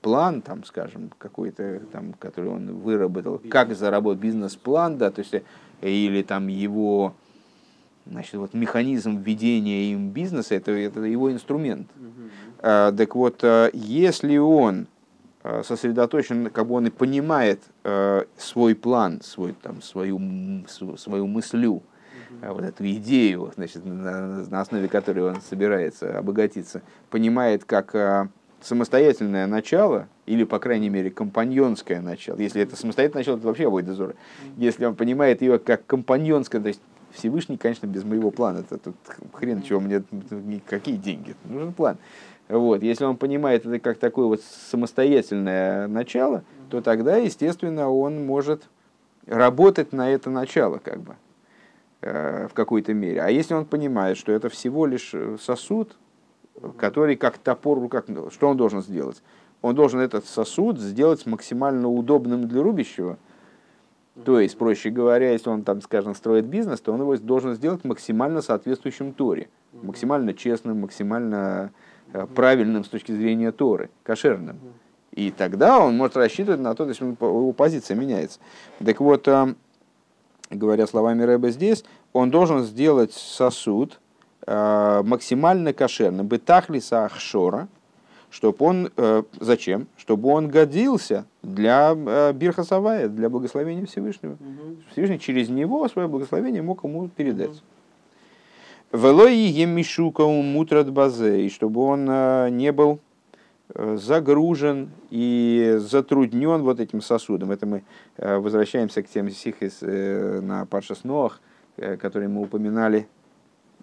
[0.00, 5.34] план, там, скажем, какой-то, там, который он выработал, как заработать бизнес-план, да, то есть,
[5.80, 7.14] или там его
[8.06, 11.88] значит, вот механизм ведения им бизнеса, это, это его инструмент.
[12.60, 14.86] А, так вот, если он
[15.44, 20.20] Э, сосредоточен, как бы он и понимает э, свой план, свой, там, свою,
[20.68, 22.52] свою мыслю, mm-hmm.
[22.52, 28.28] вот эту идею, значит, на, на основе которой он собирается обогатиться, понимает как э,
[28.62, 32.38] самостоятельное начало, или, по крайней мере, компаньонское начало.
[32.38, 34.14] Если это самостоятельное начало, это вообще обои дозоры.
[34.56, 36.80] Если он понимает ее как компаньонское, то есть
[37.12, 38.96] Всевышний, конечно, без моего плана, это тут
[39.32, 40.02] хрен чего мне,
[40.66, 41.98] какие деньги, нужен план.
[42.48, 42.82] Вот.
[42.82, 48.62] Если он понимает это как такое вот самостоятельное начало, то тогда, естественно, он может
[49.26, 51.16] работать на это начало, как бы.
[52.02, 53.22] в какой-то мере.
[53.22, 55.96] А если он понимает, что это всего лишь сосуд,
[56.76, 59.22] который как топор в руках, что он должен сделать?
[59.62, 63.18] Он должен этот сосуд сделать максимально удобным для рубящего.
[64.24, 67.82] То есть, проще говоря, если он там, скажем, строит бизнес, то он его должен сделать
[67.84, 71.72] максимально соответствующим Торе, максимально честным, максимально
[72.12, 74.58] э, правильным с точки зрения Торы, кошерным.
[75.12, 78.38] И тогда он может рассчитывать на то, что его позиция меняется.
[78.84, 79.54] Так вот, э,
[80.50, 83.98] говоря словами Рэба здесь, он должен сделать сосуд,
[84.46, 87.68] максимально кошерным, бетахлиса ахшора,
[88.32, 89.86] чтобы он, э, зачем?
[89.98, 94.32] Чтобы он годился для э, Бирхасавая, для благословения Всевышнего.
[94.32, 94.76] Угу.
[94.92, 97.62] Всевышний через него свое благословение мог ему передать.
[98.90, 102.04] Велой емишука мутрат базе, и чтобы он
[102.56, 103.00] не был
[103.74, 107.52] загружен и затруднен вот этим сосудом.
[107.52, 107.84] Это мы
[108.18, 111.40] возвращаемся к тем сихис на Паршасноах,
[111.76, 113.08] которые мы упоминали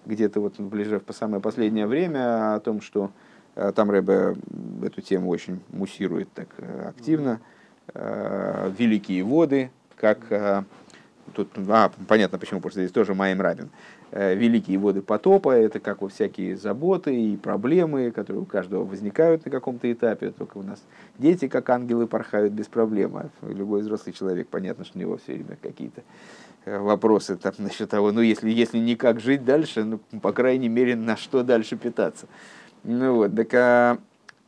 [0.05, 3.11] где-то вот ближе в самое последнее время о том, что
[3.55, 4.35] э, там Рэбе
[4.83, 7.39] эту тему очень муссирует так э, активно.
[7.93, 10.19] Э, великие воды, как
[11.33, 13.69] тут, а, понятно почему, что здесь тоже Маем Рабин.
[14.11, 19.51] Великие воды потопа, это как вот всякие заботы и проблемы, которые у каждого возникают на
[19.51, 20.31] каком-то этапе.
[20.31, 20.81] Только у нас
[21.19, 23.17] дети, как ангелы, порхают без проблем.
[23.17, 26.01] А любой взрослый человек, понятно, что у него все время какие-то
[26.77, 31.17] вопросы там, насчет того, ну если, если никак жить дальше, ну, по крайней мере, на
[31.17, 32.27] что дальше питаться.
[32.83, 33.97] Ну вот, так а,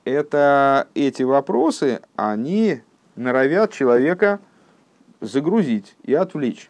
[0.06, 2.82] это, эти вопросы, они
[3.16, 4.40] норовят человека
[5.20, 6.70] загрузить и отвлечь.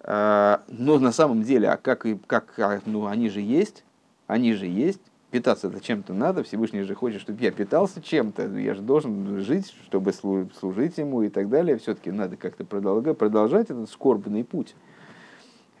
[0.00, 3.84] А, но на самом деле, а как, как а, ну они же есть,
[4.26, 5.00] они же есть,
[5.32, 10.12] питаться-то чем-то надо, Всевышний же хочет, чтобы я питался чем-то, я же должен жить, чтобы
[10.12, 11.78] служить ему и так далее.
[11.78, 14.76] Все-таки надо как-то продолжать, продолжать этот скорбный путь.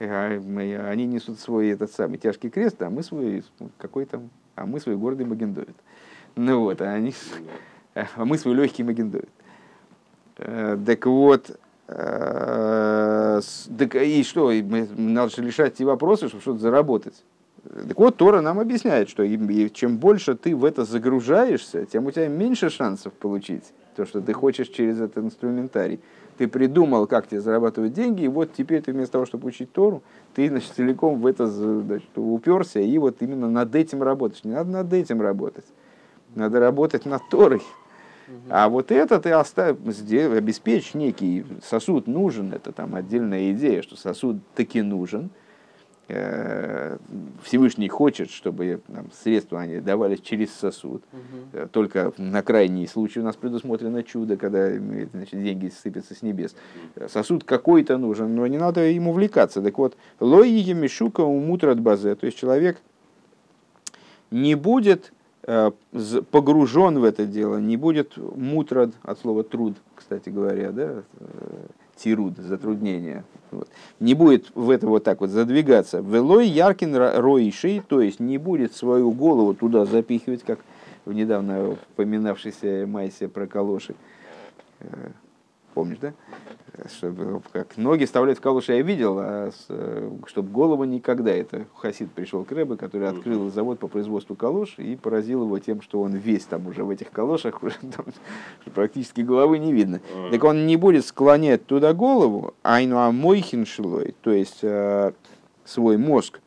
[0.00, 0.40] А
[0.88, 3.44] они несут свой этот самый тяжкий крест, а мы свой
[3.76, 5.76] какой там, а мы свой гордый Магендовит.
[6.34, 7.14] Ну вот, а они,
[7.94, 9.28] а мы свой легкий Магендовит.
[10.38, 13.40] Э, так вот, э,
[13.78, 17.22] так и что, надо же решать эти вопросы, чтобы что-то заработать.
[17.64, 19.24] Так вот, Тора нам объясняет, что
[19.68, 24.32] чем больше ты в это загружаешься, тем у тебя меньше шансов получить то, что ты
[24.32, 26.00] хочешь через этот инструментарий.
[26.38, 30.02] Ты придумал, как тебе зарабатывать деньги, и вот теперь ты вместо того, чтобы учить Тору,
[30.34, 34.42] ты значит, целиком в это значит, уперся, и вот именно над этим работаешь.
[34.44, 35.66] Не надо над этим работать,
[36.34, 37.62] надо работать над Торой.
[38.48, 44.38] А вот это ты оставь, обеспечь некий сосуд нужен, это там отдельная идея, что сосуд
[44.54, 45.30] таки нужен–
[46.08, 51.02] Всевышний хочет, чтобы там, средства они давались через сосуд.
[51.12, 51.68] Угу.
[51.68, 56.54] Только на крайний случай у нас предусмотрено чудо, когда значит, деньги сыпятся с небес.
[57.08, 59.62] Сосуд какой-то нужен, но не надо им увлекаться.
[59.62, 62.78] Так вот, лои мишука умутрат базе, то есть человек
[64.30, 65.12] не будет
[65.44, 65.70] э,
[66.30, 71.02] погружен в это дело, не будет мутрад, от слова труд, кстати говоря, да,
[72.02, 73.24] тируд, затруднение.
[73.50, 73.68] Вот.
[74.00, 76.00] Не будет в это вот так вот задвигаться.
[76.00, 80.58] Велой яркин роишей, то есть не будет свою голову туда запихивать, как
[81.04, 83.94] в недавно упоминавшейся Майсе про калоши.
[85.74, 86.12] Помнишь, да?
[86.90, 91.30] чтобы как ноги вставляют в калоши, я видел, а э, чтобы голову никогда.
[91.30, 95.82] Это Хасид пришел к Рэбе, который открыл завод по производству калош и поразил его тем,
[95.82, 98.06] что он весь там уже в этих калошах, уже там,
[98.74, 100.00] практически головы не видно.
[100.30, 105.12] Так он не будет склонять туда голову, айну амойхин шилой, то есть э,
[105.64, 106.40] свой мозг,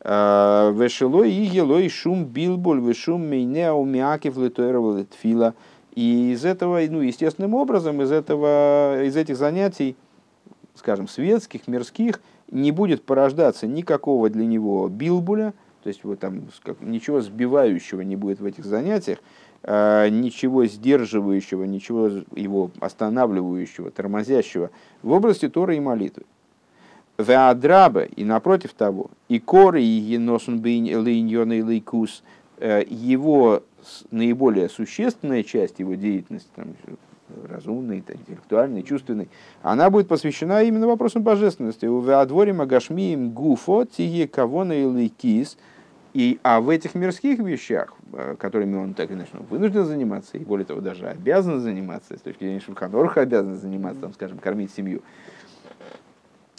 [0.00, 5.54] э, Вешелой и елой шум билболь, вешум мейнеа умиакив летуэровал тфила–
[5.94, 9.96] и из этого, ну, естественным образом, из, этого, из этих занятий,
[10.74, 16.48] скажем, светских, мирских, не будет порождаться никакого для него билбуля, то есть вот там
[16.80, 19.18] ничего сбивающего не будет в этих занятиях,
[19.62, 24.70] а, ничего сдерживающего, ничего его останавливающего, тормозящего
[25.02, 26.24] в области Торы и молитвы.
[27.16, 32.24] Веадраба, и напротив того, и коры, и еносун бейн лейкус,
[32.58, 33.62] э, его
[34.10, 36.74] наиболее существенная часть его деятельности, там,
[37.48, 39.28] разумной, интеллектуальной, чувственной,
[39.62, 41.86] она будет посвящена именно вопросам божественности.
[41.86, 45.56] У Веадворим Агашмием Гуфо Тие Кавона и Кис.
[46.12, 50.64] И, а в этих мирских вещах, э, которыми он так иначе вынужден заниматься, и более
[50.64, 55.02] того, даже обязан заниматься, с точки зрения Шульханорха обязан заниматься, там, скажем, кормить семью,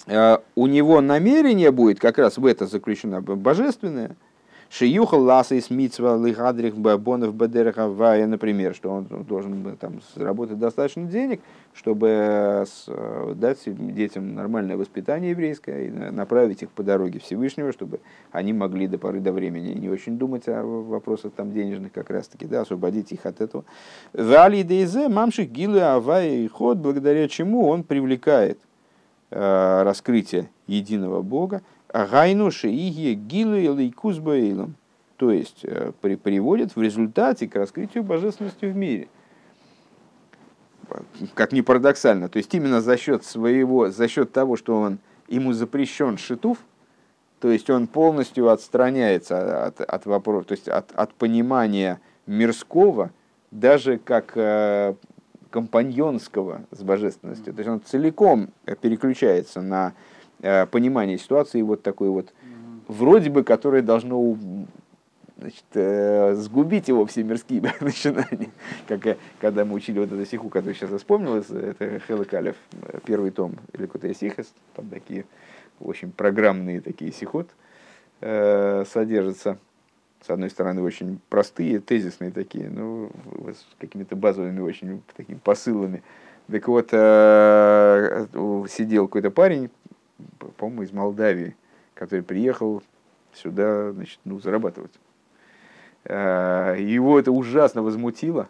[0.07, 4.17] э, у него намерение будет как раз в это заключено божественное–
[4.70, 11.05] Шиюхал ласа из митцва лихадрих бонов бадераха вая, например, что он должен там заработать достаточно
[11.05, 11.41] денег,
[11.74, 12.66] чтобы
[13.36, 17.99] дать детям нормальное воспитание еврейское и направить их по дороге Всевышнего, чтобы
[18.32, 22.28] они могли до поры до времени не очень думать о вопросах там денежных как раз
[22.28, 23.66] таки, да, освободить их от этого.
[24.13, 28.59] Вали дейзе мамших гилы авая и ход, благодаря чему он привлекает
[29.30, 31.61] э, раскрытие единого Бога,
[32.04, 34.76] Гайну шииги гилу или кузбаилом.
[35.16, 39.08] То есть э, при, приводит в результате к раскрытию божественности в мире.
[41.34, 42.28] Как ни парадоксально.
[42.28, 46.58] То есть именно за счет своего, за счет того, что он ему запрещен шитуф,
[47.39, 53.12] то есть он полностью отстраняется от, от вопроса, то есть от, от понимания мирского,
[53.52, 54.96] даже как э,
[55.50, 57.54] компаньонского с божественностью.
[57.54, 58.50] То есть он целиком
[58.82, 59.93] переключается на
[60.72, 62.34] понимание ситуации вот такой вот,
[62.88, 64.38] вроде бы, которое должно
[65.38, 68.52] значит, э, сгубить его все мирские начинания.
[68.88, 72.56] Как э, когда мы учили вот эту сиху, которую сейчас я вспомнил, это Хелла Калев,
[73.06, 75.26] первый том, какой-то Сихас, там такие
[75.80, 77.50] очень программные такие сихот
[78.22, 79.58] содержатся.
[80.26, 83.12] С одной стороны, очень простые, тезисные такие, ну,
[83.46, 86.02] с какими-то базовыми очень такими посылами.
[86.50, 86.89] Так вот,
[88.72, 89.70] сидел какой-то парень,
[90.57, 91.55] по-моему, из Молдавии,
[91.93, 92.84] который приехал
[93.34, 94.93] сюда, значит, ну, зарабатывать.
[96.05, 98.47] Э, его это ужасно возмутило.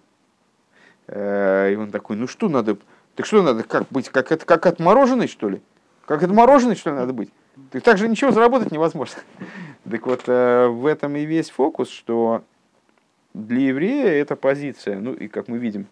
[1.08, 2.78] Э, и он такой, ну что надо,
[3.16, 5.62] так что надо, как быть, как, это, как отмороженный, что ли?
[6.06, 7.30] Как отмороженный, что ли, надо быть?
[7.72, 9.22] Так, так же ничего заработать невозможно.
[9.90, 12.44] Так вот, э, в этом и весь фокус, что
[13.36, 15.86] для еврея эта позиция, ну и как мы видим,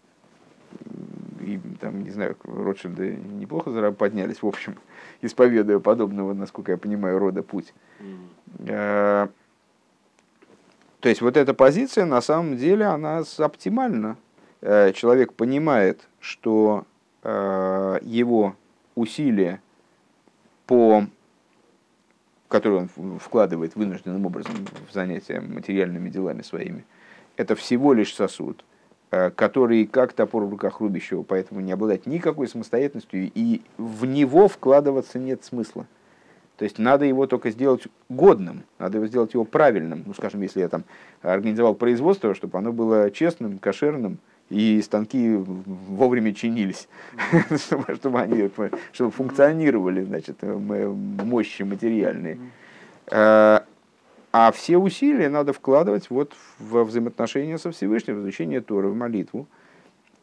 [1.43, 4.77] и там, не знаю, Ротшильды неплохо поднялись, в общем,
[5.21, 7.73] исповедуя подобного, насколько я понимаю, рода путь.
[7.99, 9.29] Mm.
[11.03, 14.15] То есть вот эта позиция, на самом деле, она оптимальна.
[14.61, 16.85] Э, человек понимает, что
[17.23, 18.55] э, его
[18.95, 19.61] усилия,
[20.65, 21.05] по,
[22.47, 24.53] которые он вкладывает вынужденным образом
[24.89, 26.85] в занятия материальными делами своими,
[27.35, 28.63] это всего лишь сосуд,
[29.35, 35.19] который как топор в руках рубящего, поэтому не обладает никакой самостоятельностью, и в него вкладываться
[35.19, 35.85] нет смысла.
[36.57, 40.03] То есть надо его только сделать годным, надо его сделать его правильным.
[40.05, 40.83] Ну, скажем, если я там
[41.21, 46.87] организовал производство, чтобы оно было честным, кошерным, и станки вовремя чинились,
[47.95, 48.49] чтобы они
[48.91, 52.39] чтобы функционировали, значит, мощи материальные.
[54.33, 59.45] А все усилия надо вкладывать вот во взаимоотношения со Всевышним, в изучение Торы, в молитву.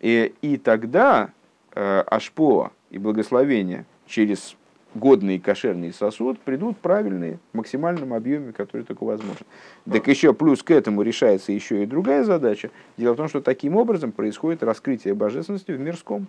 [0.01, 1.31] И, и тогда
[1.75, 4.57] э, Ашпо и благословение через
[4.97, 9.47] годный кошерный сосуд придут правильные, в максимальном объеме, который только возможно.
[9.89, 12.71] Так еще плюс к этому решается еще и другая задача.
[12.97, 16.27] Дело в том, что таким образом происходит раскрытие божественности в мирском.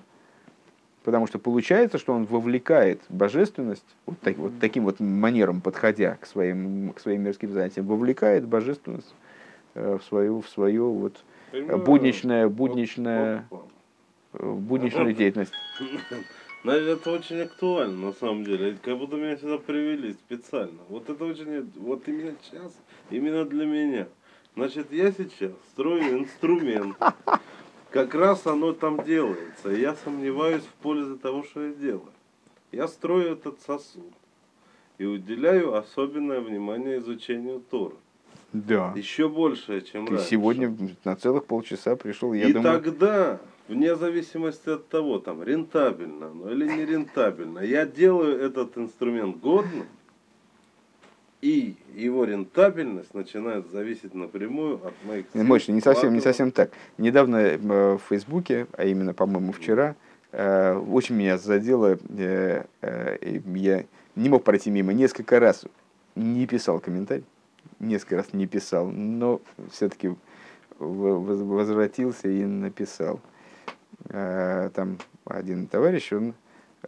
[1.03, 6.27] Потому что получается, что он вовлекает божественность, вот, так, вот таким вот манером подходя к
[6.27, 9.13] своим, к своим мирским занятиям, вовлекает божественность
[9.73, 13.47] э, в свою, в свою вот будничное, будничное,
[14.33, 15.53] э, будничную деятельность.
[16.63, 18.77] Наверное, это очень актуально, на самом деле.
[18.83, 20.79] Как будто меня сюда привели специально.
[20.89, 22.77] Вот это очень, вот именно сейчас,
[23.09, 24.07] именно для меня.
[24.55, 26.95] Значит, я сейчас строю инструмент,
[27.91, 29.71] как раз оно там делается.
[29.71, 32.11] И я сомневаюсь в пользе того, что я делаю.
[32.71, 34.13] Я строю этот сосуд
[34.97, 37.95] и уделяю особенное внимание изучению Тора.
[38.53, 38.93] Да.
[38.95, 40.29] Еще больше, чем Ты раньше.
[40.29, 42.81] сегодня на целых полчаса пришел, я и думаю...
[42.81, 49.37] тогда, вне зависимости от того, там, рентабельно оно или не рентабельно, я делаю этот инструмент
[49.39, 49.87] годным,
[51.41, 55.43] и его рентабельность начинает зависеть напрямую от моих сил.
[55.43, 56.71] Мощно, не совсем, не совсем так.
[56.97, 59.95] Недавно э, в Фейсбуке, а именно, по-моему, вчера,
[60.31, 62.63] э, очень меня задело, э,
[63.55, 63.85] я
[64.15, 65.65] не мог пройти мимо, несколько раз
[66.15, 67.25] не писал комментарий,
[67.79, 70.15] несколько раз не писал, но все-таки
[70.77, 73.19] возвратился и написал.
[74.07, 76.33] Там один товарищ, он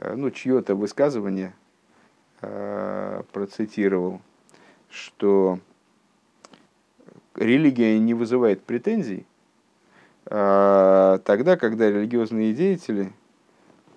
[0.01, 1.53] ну, чье-то высказывание
[2.41, 4.19] процитировал,
[4.93, 5.59] что
[7.35, 9.25] религия не вызывает претензий,
[10.27, 13.11] а тогда, когда религиозные деятели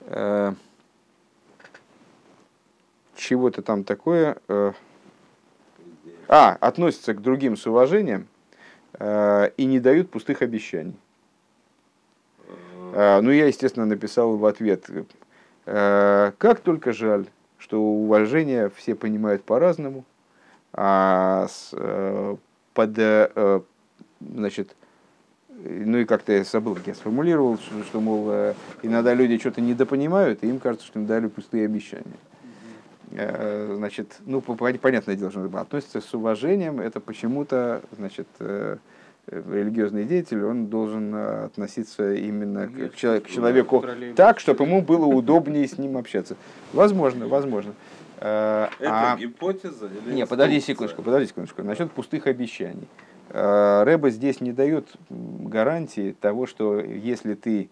[0.06, 0.54] а,
[3.14, 4.72] чего-то там такое, а,
[6.28, 8.26] а, относятся к другим с уважением
[8.94, 10.96] а, и не дают пустых обещаний.
[12.92, 14.88] Ну, я, естественно, написал в ответ,
[15.66, 17.26] как только жаль,
[17.58, 20.15] что уважение все понимают по-разному, э,
[22.74, 23.60] под, э,
[24.20, 24.76] значит,
[25.48, 30.44] ну и как-то я забыл, как я сформулировал, что, что мол, иногда люди что-то недопонимают,
[30.44, 32.04] и им кажется, что им дали пустые обещания.
[33.10, 38.26] Значит, ну, понятное дело, что относится с уважением, это почему-то, значит,
[39.28, 43.82] религиозный деятель, он должен относиться именно к, к человеку
[44.14, 46.36] так, чтобы ему было удобнее с ним общаться.
[46.74, 47.72] Возможно, возможно.
[48.18, 51.62] Это а, гипотеза или Не, подожди секундочку, подожди секундочку.
[51.62, 52.88] Насчет пустых обещаний.
[53.30, 57.68] Э, Рэба здесь не дает гарантии того, что если ты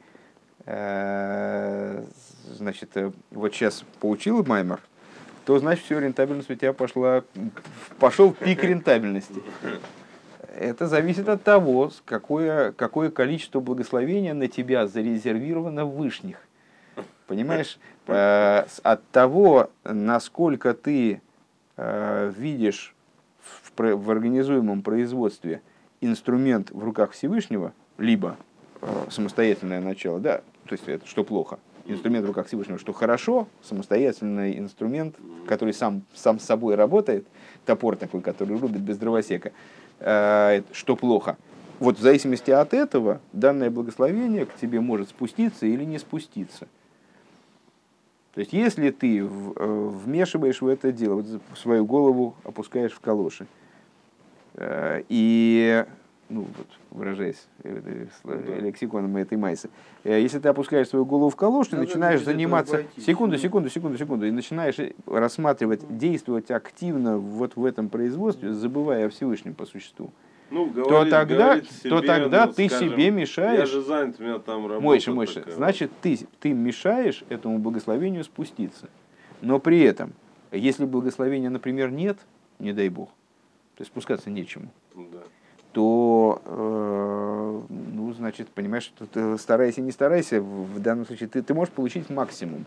[0.67, 2.05] э,
[2.51, 4.81] значит, э, вот сейчас получил Маймер,
[5.47, 7.23] то значит все, рентабельность у тебя пошла,
[7.99, 9.43] пошел пик рентабельности.
[10.57, 16.39] Это зависит от того, какое, какое количество благословения на тебя зарезервировано в вышних.
[17.27, 17.79] Понимаешь?
[18.07, 21.22] Э, от того, насколько ты
[21.77, 22.95] э, видишь
[23.77, 25.62] в, организуемом производстве
[26.01, 28.37] инструмент в руках Всевышнего, либо
[28.83, 33.49] э, самостоятельное начало, да, то есть это что плохо, инструмент в руках Всевышнего, что хорошо,
[33.62, 35.16] самостоятельный инструмент,
[35.49, 37.27] который сам, сам с собой работает,
[37.64, 39.53] топор такой, который рубит без дровосека,
[39.99, 41.37] что плохо.
[41.81, 46.68] Вот в зависимости от этого данное благословение к тебе может спуститься или не спуститься.
[48.35, 51.26] То есть, если ты э, вмешиваешь в это дело, вот
[51.57, 53.47] свою голову опускаешь в калоши,
[54.55, 55.85] э, и,
[56.28, 58.09] ну, вот, выражаясь э,
[58.61, 59.70] лексиконом этой майсы,
[60.03, 62.82] если ты опускаешь свою голову в калоши, ты начинаешь заниматься...
[62.97, 64.26] Секунду, секунду, секунду, секунду.
[64.26, 70.11] И начинаешь рассматривать, действовать активно вот в этом производстве, забывая о Всевышнем по существу
[70.55, 73.59] ну, говорит, то тогда, себе, то тогда ну, ты скажем, себе мешаешь.
[73.59, 78.23] Я же занят, у меня там работа Мойша, Мойша, значит, ты, ты мешаешь этому благословению
[78.23, 78.89] спуститься.
[79.41, 80.13] Но при этом,
[80.53, 82.19] если благословения, например, нет,
[82.61, 85.19] не дай бог, то есть спускаться нечему, да.
[85.73, 91.53] то, э, ну, значит, понимаешь, что ты старайся, не старайся, в данном случае ты, ты
[91.53, 92.65] можешь получить максимум.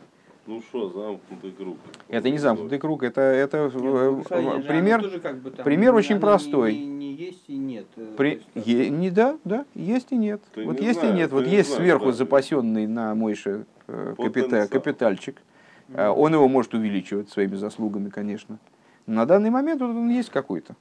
[0.48, 1.78] Ну что, замкнутый круг.
[2.08, 6.74] Это не замкнутый круг, это, это Нет, ну, пример, как бы, там, пример очень простой.
[6.74, 7.86] Не, не есть и нет.
[7.98, 10.42] Э, При, есть, е, не, да, да, есть и нет.
[10.54, 11.32] Ты вот есть знаешь, и нет.
[11.34, 12.12] Вот есть знаешь, сверху да.
[12.14, 15.42] запасенный на Мойше э, капита, капитальчик.
[15.90, 16.14] Mm-hmm.
[16.16, 18.58] Он его может увеличивать своими заслугами, конечно.
[19.06, 20.78] Но на данный момент он, он есть какой-то.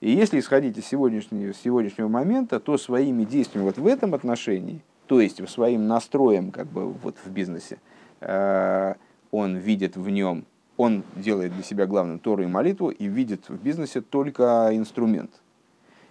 [0.00, 5.20] И если исходить из сегодняшнего, сегодняшнего момента, то своими действиями вот в этом отношении, то
[5.20, 8.01] есть своим настроем как бы вот в бизнесе, Э,
[9.30, 10.44] он видит в нем,
[10.76, 15.30] он делает для себя главным Тору и молитву и видит в бизнесе только инструмент.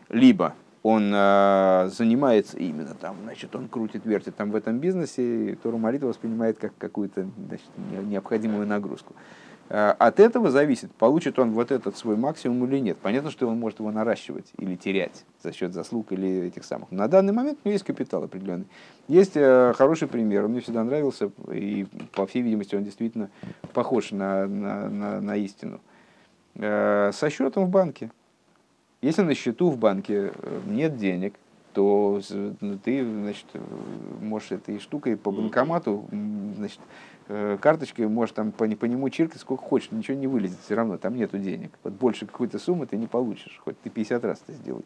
[0.10, 5.56] Либо он э, занимается именно там, значит, он крутит, вертит там в этом бизнесе, и
[5.56, 7.70] Тору молитву воспринимает как какую-то значит,
[8.08, 9.14] необходимую нагрузку.
[9.74, 12.98] Э, от этого зависит, получит он вот этот свой максимум или нет.
[12.98, 16.92] Понятно, что он может его наращивать или терять за счет заслуг или этих самых.
[16.92, 18.66] На данный момент у него есть капитал определенный.
[19.08, 23.30] Есть э, хороший пример, он мне всегда нравился, и по всей видимости он действительно
[23.72, 25.80] похож на, на, на, на истину.
[26.56, 28.12] Э, со счетом в банке.
[29.02, 30.34] Если на счету в банке
[30.68, 31.36] нет денег,
[31.74, 32.20] то
[32.84, 33.46] ты значит,
[34.20, 36.06] можешь этой штукой по банкомату
[36.58, 36.80] значит,
[37.62, 41.16] карточкой можешь там по, по нему чиркать сколько хочешь, ничего не вылезет, все равно там
[41.16, 41.72] нету денег.
[41.84, 44.84] Вот больше какой-то суммы ты не получишь, хоть ты 50 раз это сделай.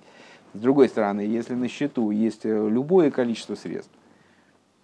[0.53, 3.91] С другой стороны, если на счету есть э, любое количество средств,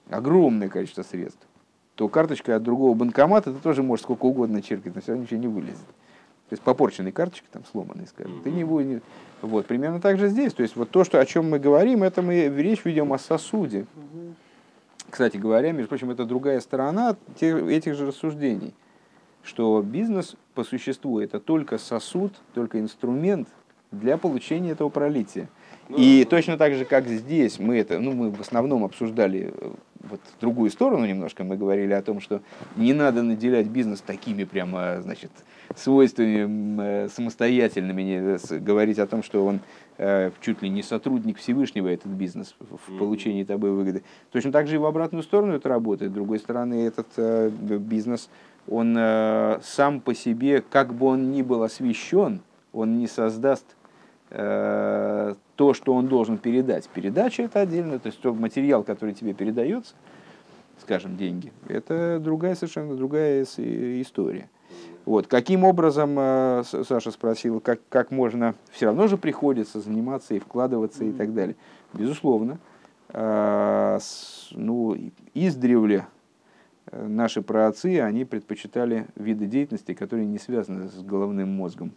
[0.09, 1.47] огромное количество средств,
[1.95, 5.39] то карточка от другого банкомата ты тоже можешь сколько угодно чиркать, но все равно ничего
[5.39, 5.85] не вылезет.
[6.49, 9.01] То есть попорченные карточки, там сломанные, скажем, ты не будешь...
[9.41, 10.53] Вот, примерно так же здесь.
[10.53, 13.85] То есть вот то, что, о чем мы говорим, это мы речь ведем о сосуде.
[15.11, 18.73] Кстати говоря, между прочим, это другая сторона этих же рассуждений,
[19.43, 23.49] что бизнес по существу это только сосуд, только инструмент
[23.91, 25.49] для получения этого пролития.
[25.89, 29.71] Ну, и точно так же, как здесь мы это, ну, мы в основном обсуждали э,
[29.99, 32.41] вот другую сторону немножко, мы говорили о том, что
[32.77, 35.31] не надо наделять бизнес такими прямо, значит,
[35.75, 39.59] свойствами э, самостоятельными, не, говорить о том, что он э,
[40.41, 44.03] чуть ли не сотрудник Всевышнего, этот бизнес, в получении тобой выгоды.
[44.31, 46.11] Точно так же и в обратную сторону это работает.
[46.11, 48.29] С другой стороны, этот э, бизнес,
[48.67, 52.41] он сам по себе, как бы он ни был освещен,
[52.73, 53.65] он не создаст
[54.29, 55.35] то,
[55.73, 56.87] что он должен передать.
[56.89, 59.93] Передача это отдельно, то есть тот материал, который тебе передается,
[60.79, 64.49] скажем, деньги, это другая совершенно другая история.
[65.05, 65.27] Вот.
[65.27, 71.03] Каким образом, э, Саша спросил, как, как можно, все равно же приходится заниматься и вкладываться
[71.03, 71.55] и так далее.
[71.93, 72.59] Безусловно,
[73.09, 73.99] э,
[74.51, 74.97] ну,
[75.33, 76.05] издревле
[76.87, 81.93] э, наши праотцы, они предпочитали виды деятельности, которые не связаны с головным мозгом.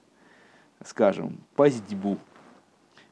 [0.83, 2.19] Скажем, пастьбу.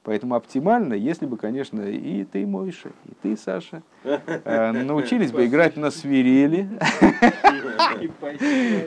[0.04, 5.76] Поэтому оптимально, если бы, конечно, и ты, Мойша, и ты, Саша, э, научились бы играть
[5.76, 6.68] на свирели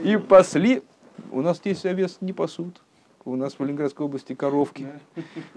[0.04, 0.82] и пасли.
[1.32, 2.82] У нас здесь овес не пасут.
[3.26, 4.88] У нас в Ленинградской области коровки.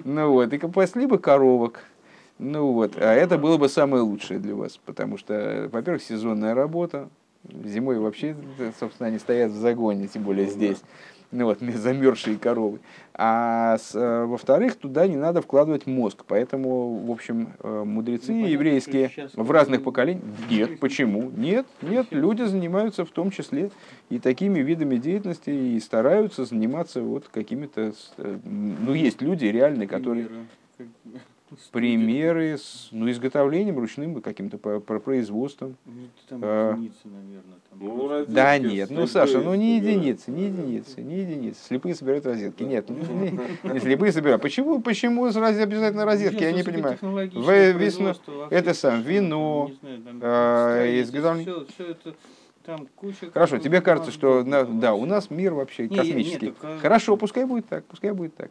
[0.05, 1.85] Ну вот, и пасли бы коровок.
[2.39, 7.09] Ну вот, а это было бы самое лучшее для вас, потому что, во-первых, сезонная работа,
[7.65, 8.37] зимой вообще,
[8.79, 10.79] собственно, они стоят в загоне, тем более здесь
[11.31, 12.81] ну вот, замерзшие коровы.
[13.15, 16.25] А э, во-вторых, туда не надо вкладывать мозг.
[16.27, 20.25] Поэтому, в общем, э, мудрецы ну, еврейские в разных поколениях...
[20.51, 21.31] Нет, почему?
[21.37, 23.71] Нет, нет, люди занимаются в том числе
[24.09, 27.93] и такими видами деятельности, и стараются заниматься вот какими-то...
[28.19, 30.29] Э, ну, есть люди реальные, которые
[31.73, 35.77] примеры с ну, изготовлением ручным каким-то по, по производством.
[35.87, 35.93] Ну,
[36.29, 37.59] там а, единицы, наверное.
[37.71, 41.61] Там ну, да нет, ну Саша, ну не единицы, не единицы, не единицы.
[41.65, 42.63] Слепые собирают розетки.
[42.63, 44.43] Нет, не, не, не слепые собирают.
[44.43, 46.43] Почему, почему обязательно розетки?
[46.43, 46.99] Я не понимаю.
[47.01, 48.15] В, весну,
[48.51, 49.71] это сам вино,
[50.21, 51.65] а, изготовление.
[51.67, 52.15] Все, все это
[52.69, 53.31] там куча...
[53.33, 56.49] Хорошо, тебе кажется, что на, да, у нас мир вообще космический.
[56.49, 58.51] Нет, нет, Хорошо, пускай будет так, пускай будет так.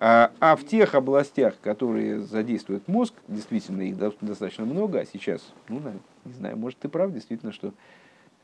[0.00, 5.82] А, а в тех областях, которые задействуют мозг, действительно их достаточно много, а сейчас, ну,
[6.24, 7.74] не знаю, может, ты прав, действительно, что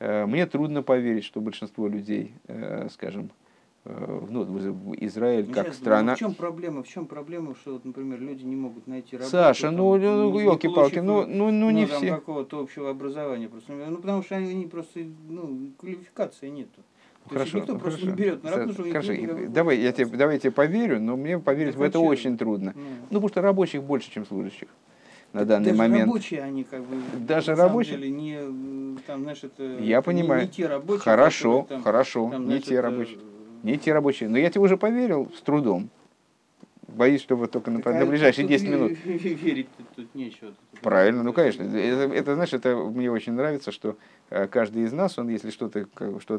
[0.00, 3.30] э, мне трудно поверить, что большинство людей, э, скажем,
[3.84, 6.10] э, ну, Израиль как Сейчас, страна.
[6.12, 6.82] Ну, в чем проблема?
[6.82, 9.30] В чем проблема, что, вот, например, люди не могут найти работу?
[9.30, 12.10] Саша, там, ну, ну, елки-палки, ну, ну, ну, не ну, все.
[12.10, 13.74] какого-то общего образования просто.
[13.74, 16.82] Ну, потому что они просто, ну, квалификации нету.
[17.28, 17.96] Хорошо, никто хорошо.
[17.96, 19.12] просто не берет на работу, хорошо.
[19.48, 22.72] Давай, я тебе, давай я тебе поверю, но мне поверить в это очень трудно.
[22.74, 22.82] Ну.
[22.82, 24.68] ну, потому что рабочих больше, чем служащих
[25.34, 26.06] на данный даже момент.
[26.06, 30.52] рабочие они как бы даже рабочие деле, не там знаешь это я понимаю не, не
[30.52, 33.18] те рабочие хорошо которые, там, хорошо там, не те рабочие
[33.64, 35.90] не те рабочие но я тебе уже поверил с трудом
[36.94, 38.92] Боюсь, что вот только на, на а ближайшие 10 минут.
[39.04, 40.52] Верить тут нечего.
[40.80, 41.62] Правильно, ну конечно.
[41.64, 43.96] Это, это, знаешь, это мне очень нравится, что
[44.30, 45.86] э, каждый из нас, он если что-то
[46.20, 46.38] что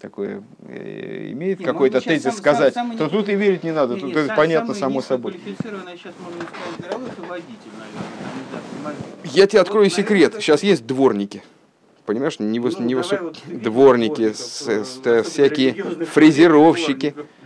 [0.00, 4.00] такое э, имеет, какой-то тезис сам, сказать, сам, то тут и верить не надо, не,
[4.00, 5.32] тут это понятно само собой.
[5.32, 8.96] сейчас можно сказать мировой, это водитель, наверное.
[9.24, 10.34] Я тебе открою ну, секрет.
[10.34, 11.42] Сейчас есть дворники
[12.06, 15.72] понимаешь, не, ну, не вот, дворники, с, с, с, всякие
[16.04, 17.10] фрезеровщики.
[17.10, 17.26] Дворников.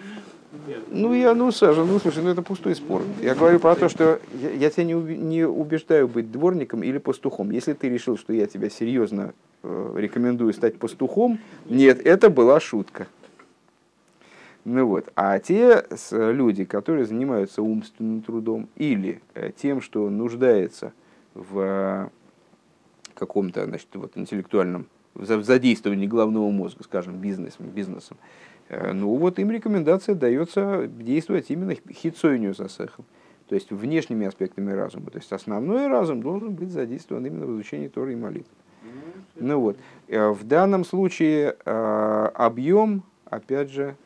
[0.88, 3.02] Ну, я, ну, Саша, ну, слушай, ну, это пустой спор.
[3.22, 7.50] Я говорю про то, что я, я тебя не, не убеждаю быть дворником или пастухом.
[7.50, 13.06] Если ты решил, что я тебя серьезно э, рекомендую стать пастухом, нет, это была шутка.
[14.64, 15.10] Ну вот.
[15.16, 20.92] А те люди, которые занимаются умственным трудом или э, тем, что нуждается
[21.34, 22.08] в э,
[23.14, 28.16] каком-то значит, вот, интеллектуальном в задействовании головного мозга, скажем, бизнесом, бизнесом,
[28.70, 33.04] ну вот им рекомендация дается действовать именно хитсойню засехом,
[33.48, 35.10] то есть внешними аспектами разума.
[35.10, 38.52] То есть основной разум должен быть задействован именно в изучении Торы и молитвы.
[39.36, 39.76] Ну вот,
[40.08, 43.96] э, в данном случае э, объем, опять же,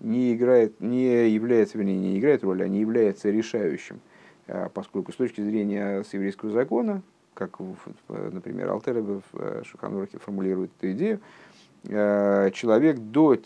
[0.00, 4.00] не играет, не является, вернее, не играет роли, а не является решающим,
[4.72, 7.02] поскольку с точки зрения с еврейского закона,
[7.34, 7.58] как,
[8.08, 11.20] например, Алтеребе в Шуханурахе формулирует эту идею,
[11.84, 13.36] человек до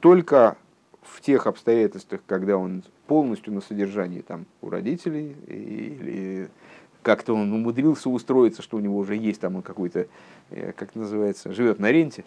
[0.00, 0.56] только
[1.02, 6.48] в тех обстоятельствах, когда он полностью на содержании там, у родителей или
[7.02, 10.06] как-то он умудрился устроиться, что у него уже есть там он какой-то,
[10.50, 12.24] э, как называется, живет на ренте,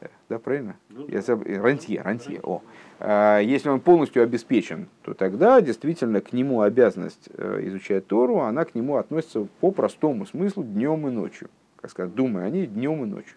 [0.00, 0.76] э, да, правильно?
[0.88, 2.62] Ну, Я забыл, э, рантье, рантье, о.
[3.00, 8.74] А если он полностью обеспечен, то тогда действительно к нему обязанность изучать Тору, она к
[8.74, 11.50] нему относится по простому смыслу днем и ночью.
[11.80, 13.36] Как сказать, думая о ней днем и ночью.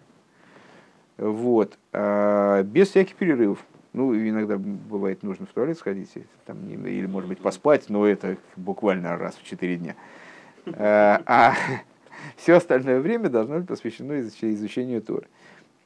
[1.18, 1.78] Вот.
[1.92, 3.58] А, без всяких перерывов.
[3.92, 6.12] Ну, иногда бывает нужно в туалет сходить,
[6.46, 9.96] там, или, может быть, поспать, но это буквально раз в четыре дня.
[10.66, 11.54] А, а
[12.36, 15.26] все остальное время должно быть посвящено изучению Торы.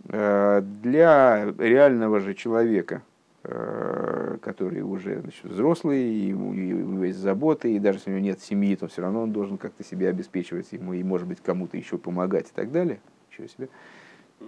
[0.08, 3.02] А, для реального же человека,
[3.42, 8.40] который уже значит, взрослый, и у него есть заботы, и даже если у него нет
[8.40, 11.98] семьи, то все равно он должен как-то себя обеспечивать, ему и, может быть, кому-то еще
[11.98, 13.00] помогать и так далее.
[13.32, 13.68] Еще себе.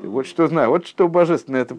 [0.03, 1.77] Вот что знаю, вот что божественное это.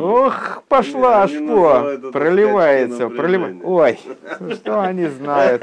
[0.00, 3.66] Ох, пошла шпо, проливается, проливается.
[3.66, 3.98] Ой,
[4.54, 5.62] что они знают.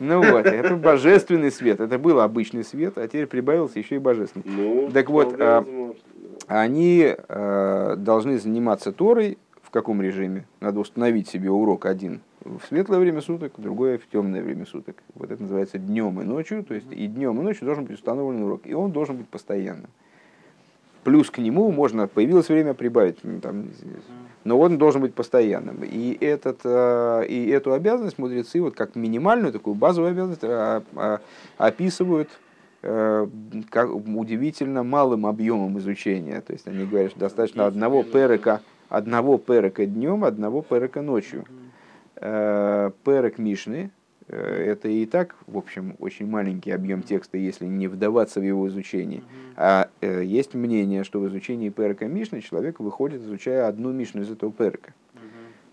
[0.00, 1.80] Ну вот, это божественный свет.
[1.80, 4.44] Это был обычный свет, а теперь прибавился еще и божественный.
[4.46, 5.64] Ну, так вот, а,
[6.46, 10.46] они а, должны заниматься Торой в каком режиме?
[10.60, 15.02] Надо установить себе урок один в светлое время суток, другое в темное время суток.
[15.14, 16.64] Вот это называется днем и ночью.
[16.64, 18.62] То есть и днем, и ночью должен быть установлен урок.
[18.64, 19.90] И он должен быть постоянным.
[21.04, 23.70] плюс к нему можно, появилось время прибавить, там,
[24.44, 25.78] но он должен быть постоянным.
[25.82, 31.20] И, этот, э, и эту обязанность мудрецы, вот как минимальную, такую базовую обязанность, а, а,
[31.56, 32.28] описывают
[32.82, 33.26] э,
[33.70, 36.40] как удивительно малым объемом изучения.
[36.42, 41.44] То есть они говорят, что достаточно одного перека, одного перека днем, одного перека ночью.
[42.20, 43.90] Э, перек Мишны,
[44.26, 49.22] это и так, в общем, очень маленький объем текста, если не вдаваться в его изучение.
[49.56, 54.30] А э, есть мнение, что в изучении перка Мишны человек выходит, изучая одну Мишну из
[54.30, 54.92] этого перка.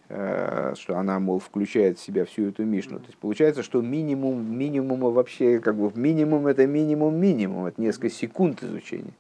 [0.08, 3.00] Э, что она, мол, включает в себя всю эту Мишну.
[3.00, 8.12] То есть получается, что минимум минимума вообще, как бы минимум это минимум минимум, это несколько
[8.12, 9.14] секунд изучения.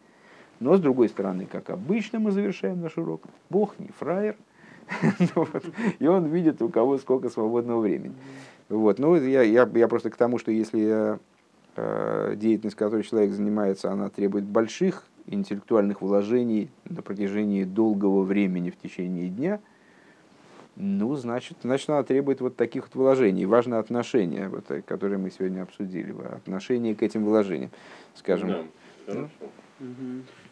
[0.59, 4.35] Но с другой стороны, как обычно мы завершаем наш урок, Бог не фраер,
[5.99, 8.13] и он видит, у кого сколько свободного времени.
[8.69, 8.99] Вот.
[8.99, 11.19] Ну, я, я, я просто к тому, что если
[11.75, 18.77] э, деятельность, которой человек занимается, она требует больших интеллектуальных вложений на протяжении долгого времени в
[18.77, 19.59] течение дня,
[20.75, 23.45] ну, значит, значит, она требует вот таких вот вложений.
[23.45, 27.71] Важно отношение, вот, э, которые мы сегодня обсудили, отношение к этим вложениям,
[28.13, 28.49] скажем.
[28.49, 28.63] Да,
[29.05, 29.29] хорошо.
[29.79, 30.23] Мгм.